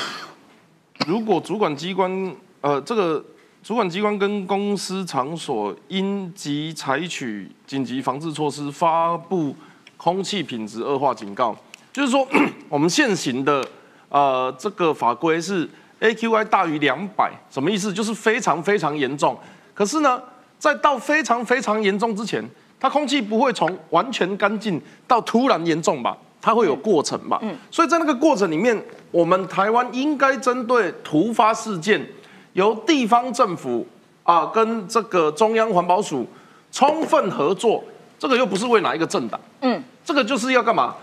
[1.09, 2.37] 如果主管机关。
[2.63, 3.25] 呃，这个
[3.63, 9.57] 主管机关跟公司场所应即采取紧急防治措施，发布
[9.97, 11.57] 空气品质恶化警告。
[11.91, 12.27] 就是说，
[12.69, 13.67] 我们现行的
[14.11, 15.69] 呃这个法规是
[16.01, 17.91] AQI 大于两百，什么意思？
[17.93, 19.39] 就是非常非常严重。
[19.73, 20.23] 可是呢，
[20.59, 22.47] 在到非常非常严重之前，
[22.79, 26.15] 它空气不会从完全干净到突然严重吧？
[26.43, 27.39] 它会有过程吧？
[27.43, 27.57] 嗯。
[27.71, 28.79] 所以在那个过程里面，
[29.11, 32.07] 我们台湾应该针对突发事件。
[32.53, 33.87] 由地方政府
[34.23, 36.27] 啊跟这个中央环保署
[36.73, 37.83] 充分合作，
[38.19, 40.95] 这个又不是为哪一个政党，嗯，这个就是要干嘛？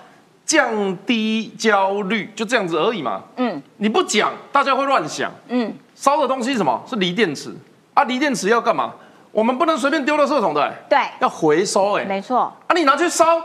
[0.46, 6.82] 降低焦虑，就这样子而已嘛，嗯，你不讲，大家会乱想，嗯，烧的东西什么？
[6.88, 7.54] 是锂电池。
[7.94, 8.06] 啊？
[8.06, 8.94] 锂电池要干嘛？
[9.34, 13.38] 我们不能随便丢到垃圾桶的，对，要回收，哎，没错，啊，你拿去烧，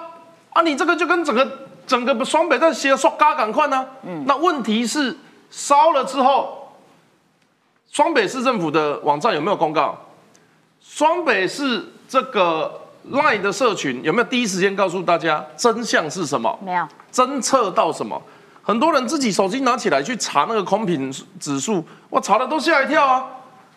[0.51, 1.51] 啊，你这个就跟整个
[1.89, 5.19] 整个双北在写说嘎赶快呢，嗯，那问题是
[5.51, 6.62] 烧了之后。
[7.93, 9.95] 双北市政府的网站有没有公告？
[10.81, 12.81] 双北市这个
[13.11, 16.59] LINE 的社群有没有第一时间告诉大家真相是什么？
[16.65, 18.21] 没有，侦测到什么？
[18.63, 23.27] 很多人自己手机拿起来去查那个空品指数，我查的都吓一跳啊！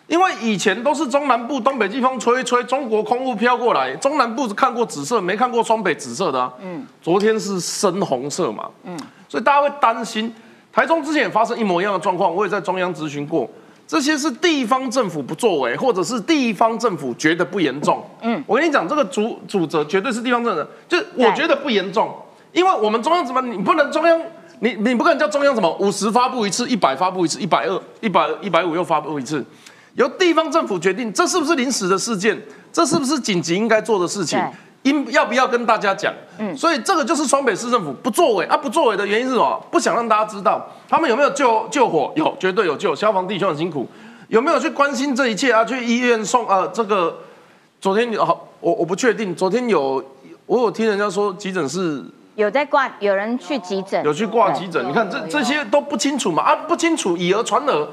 [0.06, 6.50] 因为以前都是中南部东北季风吹一吹，中国空雾飘过来，中南部看过紫色，没看过双北紫色的啊。
[6.62, 8.70] 嗯，昨天是深红色嘛。
[8.84, 8.98] 嗯，
[9.28, 10.34] 所以大家会担心。
[10.72, 13.46] 台中之前也发生一模一样的状况，我也在中央咨询过。
[13.86, 18.04] 这些是地方政府不作为，或者是地方政府觉得不严重。
[18.20, 22.12] 嗯，我跟你讲，这个主主责绝对是地方政府，就是我觉得不严重，
[22.52, 24.20] 因为我们中央怎么，你不能中央，
[24.58, 29.44] 你你不可能叫中央什么五十发布一次，一百发布一次，一百二、一百一百五又发布一次，
[29.94, 32.36] 由地方政府决定，这是不是临时的事件，
[32.72, 34.36] 这是不是紧急应该做的事情。
[34.86, 36.14] 应要不要跟大家讲？
[36.38, 39.60] 嗯，所以这个就是双北市政府不作为啊，不作为的原因是什么？
[39.68, 42.12] 不想让大家知道他们有没有救救火？
[42.14, 42.94] 有，绝对有救。
[42.94, 43.84] 消防弟兄很辛苦，
[44.28, 45.64] 有没有去关心这一切啊？
[45.64, 47.18] 去医院送呃，这个
[47.80, 49.34] 昨天有好，我我不确定。
[49.34, 50.02] 昨天有
[50.46, 52.04] 我有听人家说急诊室
[52.36, 54.88] 有在挂，有人去急诊，有去挂急诊。
[54.88, 56.44] 你看这这些都不清楚嘛？
[56.44, 57.88] 啊，不清楚以讹传讹。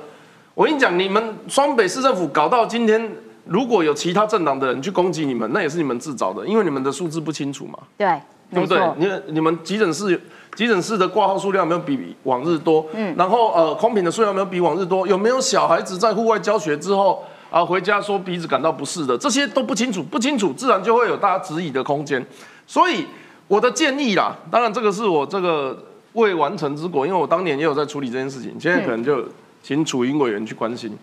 [0.53, 3.11] 我跟你讲，你们双北市政府搞到今天。
[3.45, 7.77] 如果有其他政党的人去攻击你们，那也是你们自找的，因为你们的数字不清楚嘛。
[7.97, 8.21] 对，
[8.51, 8.79] 对不对？
[8.97, 10.19] 你你们急诊室
[10.55, 19.17] 急诊室的挂号数量没有比往日多，嗯，然后呃，空瓶的数量没有比往日多，有没有小孩子在户外教学之后啊回家说鼻子感到不适的？
[19.17, 22.25] 这些都不清楚，不清楚自然就会有大家质疑的空间。
[22.65, 23.05] 所以
[23.47, 25.77] 我的建议啦，当然这个是我这个
[26.13, 29.25] 未完成之果，因为我当年也有在处理这件事情，现在可能就
[29.61, 30.97] 请楚英委员去关心。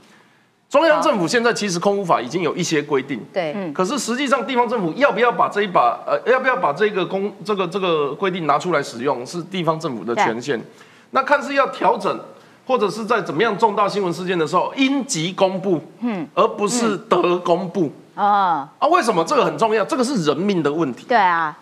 [0.70, 10.62] 中央政府现在其实空污法已经有一些规定，对，可是实际上地方政府要不要把这一把呃要不要把这个公这个这个规定拿出来使用，是地方政府的权限。
[11.10, 12.16] 那看是要调整，
[12.64, 18.86] 或者是在怎么样重大新闻事件的时候应急公布，嗯，而不是得公布啊啊？
[18.86, 19.84] 为什么这个很重要？
[19.84, 21.04] 这个是人命的问题。
[21.08, 21.58] 对啊，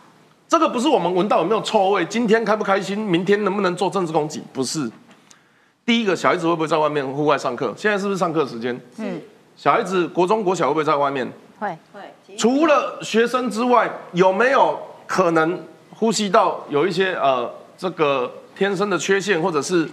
[0.46, 4.42] 这个不是我们闻到有没有臭味，今天开不开心，明天能不能做政治攻击？
[4.52, 4.90] 不是。
[5.88, 7.72] 第一个，小孩子会不会在外面户外上课？
[7.74, 8.78] 现在是不是上课时间？
[8.98, 9.18] 嗯，
[9.56, 11.26] 小孩子国中国小会不会在外面？
[11.58, 15.64] 会会，除了学生之外，有没有可能
[15.98, 19.88] 呼吸道有一些呃这个天生的缺陷，或者是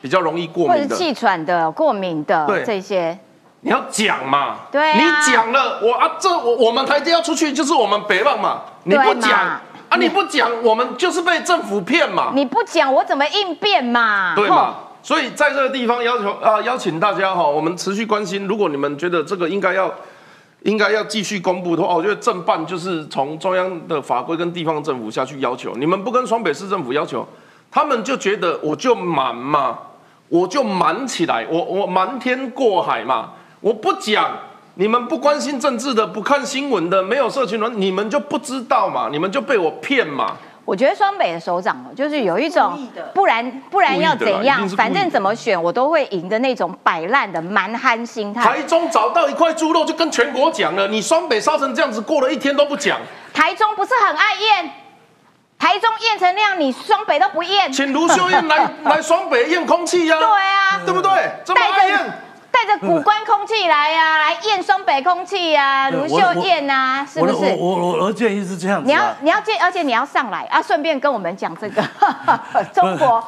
[0.00, 0.82] 比较容易过敏的？
[0.82, 3.18] 或者气喘的、过敏的对这些，
[3.60, 9.30] 你要讲嘛，对啊你讲了，我啊，这我我们台阶要出去，就是我们北望嘛，你不讲
[9.90, 14.34] 啊，你不讲，我们就是被政府骗嘛，你不讲我怎么应变嘛？
[14.34, 14.74] 吼对嘛？
[15.04, 18.46] 所以在这个地方要求啊、邀请大家哈，我们持续关心。
[18.48, 19.92] 如果你们觉得这个应该要
[20.62, 27.28] 应该要继续公布的话，我觉得政办就是从中央的法规跟地方政府下去要求，你们不跟双北市政府要求，
[27.70, 29.78] 他们就觉得我就瞒嘛，
[30.30, 34.30] 我就瞒起来，我我瞒天过海嘛，我不讲。
[34.76, 40.36] 你们不关心政治的，不看新闻的，没有社群人，你们就不知道嘛，你们就被我骗嘛。
[40.64, 48.42] 我觉得双北的首长哦，就是有一种不然不然要怎样，反正怎么选我都会赢的那种摆烂的蛮憨心态。
[48.42, 48.62] 台。
[48.62, 52.98] 中找到一块猪肉，就跟全国讲了，你双北烧成这样子，过了一天都不讲，
[53.34, 54.70] 台中不是很爱验，
[55.58, 61.10] 台中验成那样，你双北都不验，请卢秀燕来 来双北验空气呀、对啊，对不对？
[61.44, 62.18] 这么爱带着验，
[62.54, 67.56] 带着古关空气来呀、来验双北空气呀、 对卢秀燕呐、是不是？
[67.58, 71.82] 我我我建议是这样子你要啊，你要见，而且你要上来啊，顺便跟我们讲这个
[72.72, 73.22] 中国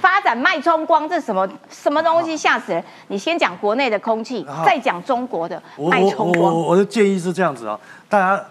[0.00, 2.84] 发展脉冲光这什么什么东西，吓死人！
[3.06, 6.52] 你先讲国内的空气，再讲中国的脉冲光。
[6.52, 7.78] 我的建议是这样子啊，
[8.08, 8.44] 大家，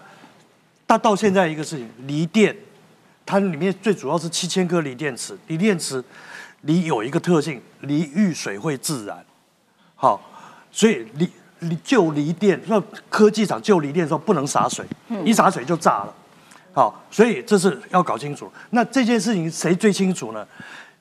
[0.86, 2.56] 大到现在一个事情，锂电，
[3.26, 6.02] 它里面最主要是七千颗锂电池，锂电池
[6.62, 9.18] 锂有一个特性，锂遇水会自燃，
[10.02, 10.20] 好，
[10.72, 11.30] 所以离
[11.60, 14.84] 离旧离电，那科技厂旧离电的时候不能洒水，
[15.24, 16.12] 一洒水就炸了，
[16.72, 18.50] 好，所以这是要搞清楚。
[18.70, 20.44] 那这件事情谁最清楚呢？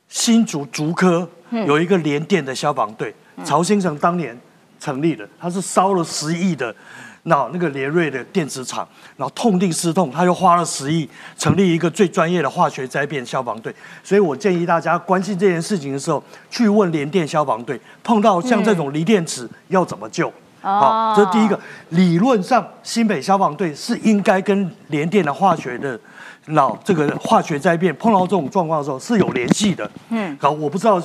[0.07, 1.27] 新竹竹科
[1.65, 3.11] 有一个联电的消防队，
[3.43, 4.39] 曹先生当年
[4.79, 6.75] 成立的，他是烧了十亿的
[7.23, 11.07] 那那个联瑞的电子厂，然后痛定思痛，他又花了十亿
[11.37, 13.73] 成立一个最专业的化学灾变消防队。
[14.03, 20.31] 所以我建议大家关心这件事情的时候，去问联电消防队，碰到像这种锂电池要怎么救。
[20.61, 21.59] 好，这是第一个。
[21.89, 25.99] 理论上，新北消防队是应该跟联电的化学的，
[26.45, 29.89] 那这个化学灾变碰到这种状况的时候是有联系的。
[30.09, 31.01] 嗯，好，我不知道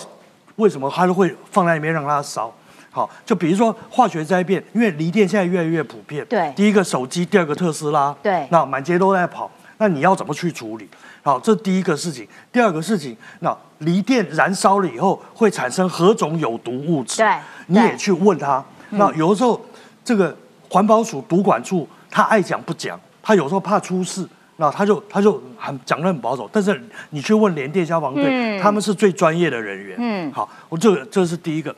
[0.56, 2.52] 为什么他都会放在里面让它烧。
[2.96, 6.24] 好，就比如说化学灾变，因为锂电现在越来越普遍。
[6.30, 8.16] 对第一个手机，第二个特斯拉。
[8.22, 10.88] 对那满街都在跑，那你要怎么去处理？
[11.22, 12.26] 好，这第一个事情。
[12.50, 17.18] 第二个事情，那锂电燃烧了以后会产生何种有毒物质？
[17.18, 18.64] 对对你也去问他。
[18.88, 19.60] 那有的时候，
[20.02, 20.34] 这个
[20.70, 24.26] 环保署毒管处他爱讲不讲，他有时候怕出事，
[24.56, 26.48] 那他就他就很讲得很保守。
[26.50, 29.96] 但是你去问联电消防队，嗯他们是最专业的人员。
[29.98, 31.76] 嗯好，我这个这是第一个。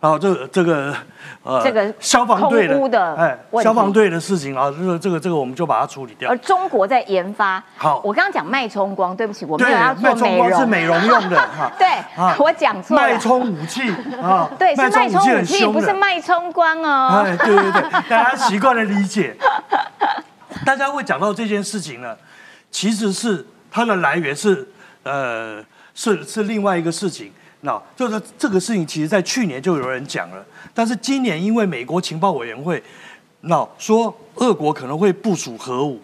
[0.00, 0.94] 然后这个这个
[1.42, 6.38] 呃这个消防队的哎消防队的事情啊，这个这个这个我们就把它处理掉而。
[6.38, 11.72] 中国在研发，好我刚刚讲脉冲光，对不起，我没对，有要做脉冲美容，光是美容用的 哈。
[11.76, 13.90] 对啊，我讲错了，脉冲武器
[14.22, 17.24] 啊， 对，是脉冲武器，不是脉冲光哦。
[17.24, 19.36] 哎，对对对，大家 习惯了理解。
[20.64, 22.16] 大家会讲到这件事情呢，
[22.70, 24.68] 其实是它的来源是
[25.02, 25.60] 呃
[25.92, 27.32] 是是另外一个事情。
[27.62, 32.82] 那就是这个事情，其实在去年就有人讲了，但是今年因为美国情报委员会
[33.42, 36.00] 那说俄国可能会部署核武。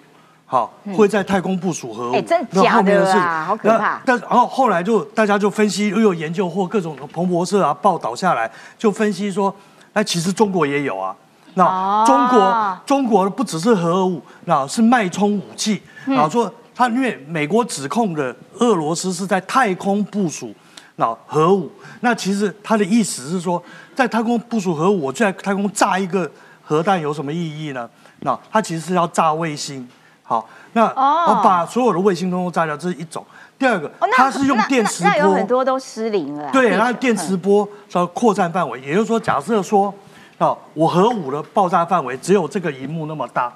[0.47, 2.15] 好，会在太空部署核武。
[2.15, 8.49] 哎真那后面假的事好可怕但然后后来就大家就分析，又有研究或各种彭博社啊报道下来，
[8.79, 9.53] 就分析说，
[9.95, 11.17] 哎，其实中国也有啊。
[11.55, 15.83] 那哦中国中国不只是核武，那是脉冲武器。
[16.07, 20.55] 嗯然后说他因为美国指控的俄罗斯是在太空部署
[20.97, 21.71] 那核武，
[22.01, 23.63] 那其实他的意思是说，
[23.95, 26.31] 在太空部署核武，我就在太空炸一个
[26.63, 27.89] 核弹有什么意义呢？
[28.21, 29.87] 那它其实是要炸卫星。
[30.23, 33.25] 好，那哦我把所有的卫星通通炸掉，这是一种。
[33.59, 36.51] 第二个哦，它是用那电磁波那有波，很多都失灵了啊。
[36.53, 39.93] 对，地球它电磁波要扩散范围，也就是说，假设说，
[40.39, 43.53] 那，我核武的爆炸范围只有这个荧幕那么大，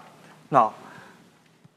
[0.50, 0.68] 那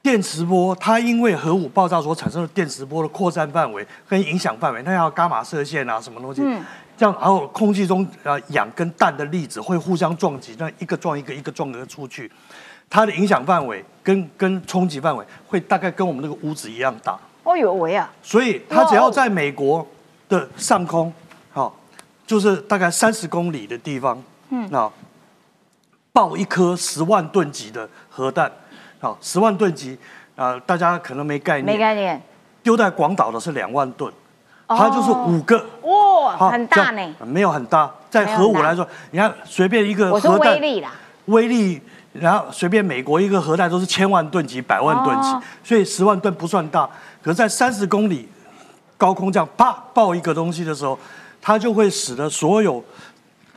[0.01, 6.63] 电磁波它因为核武爆炸所产生的电磁波的扩散范围跟影响范围，它要伽马射线啊，什么东西，嗯。
[6.97, 12.31] 这样，然后空气中啊氧跟氮的粒子会互相撞击，那一个撞一个，一个撞一个出去，
[12.87, 17.17] 它的影响范围跟跟冲击范围会大概跟我们那个屋子一样大。
[17.43, 19.87] 哦呦喂啊，所以它只要在美国
[20.29, 21.11] 的上空，
[21.51, 21.75] 好、
[22.27, 24.91] 就是大概三十公里的地方，嗯，那
[26.13, 28.51] 爆一颗十万吨级的核弹，
[29.01, 29.97] 好、十万吨级，
[30.35, 32.21] 啊、大家可能没概念，没概念。
[32.63, 34.13] 丢在广岛的是两万吨，
[34.67, 37.15] 哦它就是五个，哇，很大呢。
[37.25, 40.91] 没有很大，在核武来说，你看随便一个核弹威力啦，
[41.25, 41.81] 威力，
[42.13, 45.29] 然后随便美国一个核弹都是千万吨级、百万吨级，
[45.63, 46.87] 所以十万吨不算大。
[47.23, 48.29] 可是，在三十公里
[48.97, 50.97] 高空这样啪爆一个东西的时候，
[51.41, 52.83] 它就会使得所有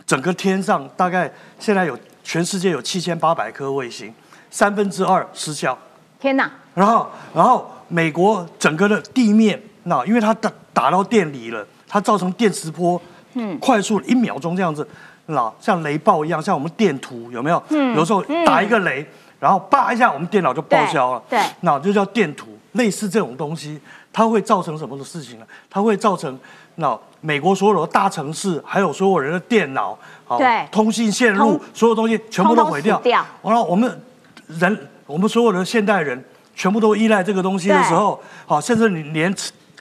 [0.06, 4.14] 整个天上大概现在有全世界有七千八百颗卫星，
[4.54, 5.76] 三分之二失效。
[6.20, 6.48] 天哪！
[6.74, 13.00] 然后，然后美国整个的地面，那因为它打打到电里了，它造成电磁波，
[13.32, 14.86] 嗯，快速一秒钟这样子，
[15.26, 17.60] 那像雷暴一样，像我们电图有没有？
[17.70, 19.04] 嗯，有时候打一个雷，
[19.40, 21.20] 然后叭一下，我们电脑就报销了。
[21.28, 22.56] 对，那就叫电图。
[22.74, 23.80] 类似这种东西，
[24.12, 25.46] 它会造成什么的事情呢？
[25.68, 26.38] 它会造成
[26.76, 30.40] 那美国所有的大城市，还有所有人的电脑，好，
[30.70, 33.00] 通信线路，所有东西全部都毁掉。
[33.00, 33.24] 掉。
[33.42, 34.00] 完了，我们
[34.46, 34.88] 人。
[35.06, 36.24] 我们所有的现代人
[36.54, 39.32] 全部都依赖这个东西的时候，好，甚至你连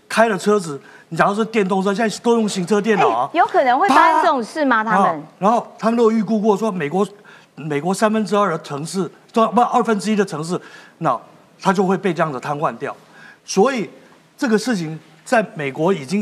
[0.10, 4.84] 开了车子，你假如是电动车，现在都用行车电脑啊，有可能会发生这种事吗？
[4.84, 5.24] 他们？
[5.40, 7.08] 然后他们都预估过说，美国
[7.56, 10.60] 美国三分之二的城市，不不二分之一的城市，
[10.98, 11.18] 那
[11.62, 12.94] 它就会被这样子瘫痪掉。
[13.46, 13.90] 所以
[14.38, 16.20] 这个事情在美国已经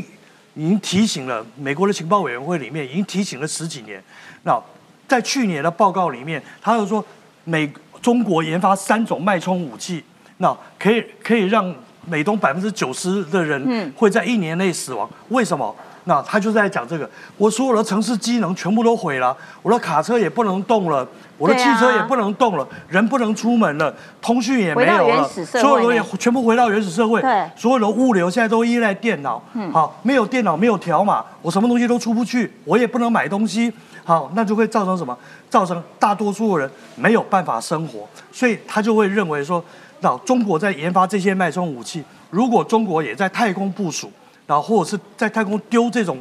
[0.54, 4.00] 已经提醒了美国的情报委员会里面已经提醒了十几年。
[4.44, 4.62] 那
[5.08, 7.04] 在去年的报告里面，他就说
[7.46, 7.68] 美。
[8.02, 10.04] 中国研发三种脉冲武器，
[10.38, 11.74] 那可以可以让
[12.06, 15.10] 美东百分之九十的人会在一年内死亡。
[15.30, 15.76] 为什么？
[16.06, 27.22] 那他就在讲这个，我所有的城市机能全部都毁了，我的卡车也不能动了，我的汽车也不能动了，人不能出门了，通讯也没有了，所有东西全部回到原始社会。
[27.56, 29.40] 所有的物流现在都依赖电脑。
[29.72, 33.72] 好，没有电脑，没有条码，我什么东西都出不去，我也不能买东西。
[34.04, 35.18] 好，那就会造成什么？
[35.50, 39.64] 造成大多数人没有办法生活，所以他就会认为说，
[40.00, 44.12] 那中国在研发这些脉冲武器，如果中国也在太空部署，
[44.48, 46.18] 然后或者是在太空丢这种，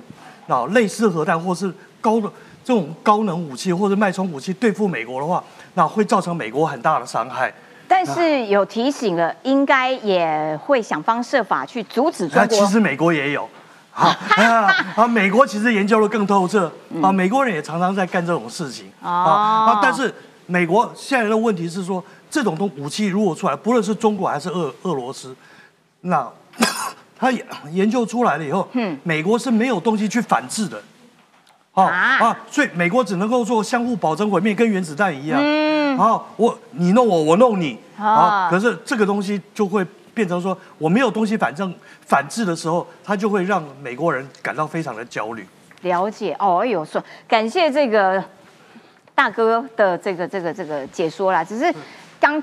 [0.46, 2.30] 啊类似核弹或是高的
[2.62, 5.42] 这种高能武器或者脉冲武器对付美国的话，
[5.74, 7.52] 那会造成美国很大的伤害。
[7.88, 12.46] 但是有提醒了，应该也会想方设法去阻止中国。
[12.46, 13.48] 其实美国也有。
[14.00, 15.06] 好啊！
[15.06, 16.72] 美国其实研究的更透彻
[17.02, 19.80] 啊，美国人也常常在干这种事情啊啊！
[19.82, 20.12] 但是
[20.46, 25.36] 美国现在的问题是说，这种东武器如果出来，不论是中国还是俄俄罗斯，
[26.00, 26.26] 那
[27.18, 27.30] 他
[27.70, 30.82] 研究出来了以后，嗯，美国是没有东西去反制的，
[31.72, 32.36] 啊啊！
[32.50, 39.86] 所以美国只能够做相互保证毁灭，跟原子弹一样，嗯，啊，我你弄我，我弄你啊，可是这个东西就会。
[40.14, 41.74] 变成说我没有东西反正
[42.06, 45.46] 反制的时候，他就会让美国人感到非常的焦虑。
[45.82, 48.22] 了解哦，哎呦，说感谢这个
[49.14, 51.74] 大哥的这个这个这个解说啦，只是
[52.20, 52.42] 刚。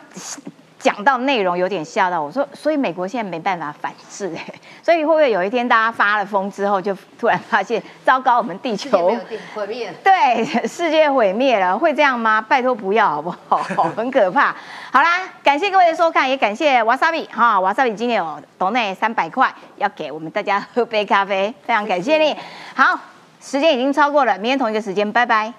[0.88, 4.46] 讲到内容有点吓到我，说所以美国现在没办法反制哎，
[4.82, 9.14] 所以会不会有一天大家发了疯之后，就突然发现糟糕，我们地球
[9.54, 12.40] 毁灭，对，世界毁灭了，会这样吗？
[12.40, 13.58] 拜托不要好不好？
[13.98, 14.56] 很可怕。
[14.90, 22.34] 好啦，感谢各位的收看，也感谢瓦萨比哈，瓦萨比今天有岛内三百块要给我们大家喝杯咖啡，非常感谢你。
[22.74, 22.98] 好，
[23.42, 25.52] 时间已经超过了，明天同一个时间，拜拜。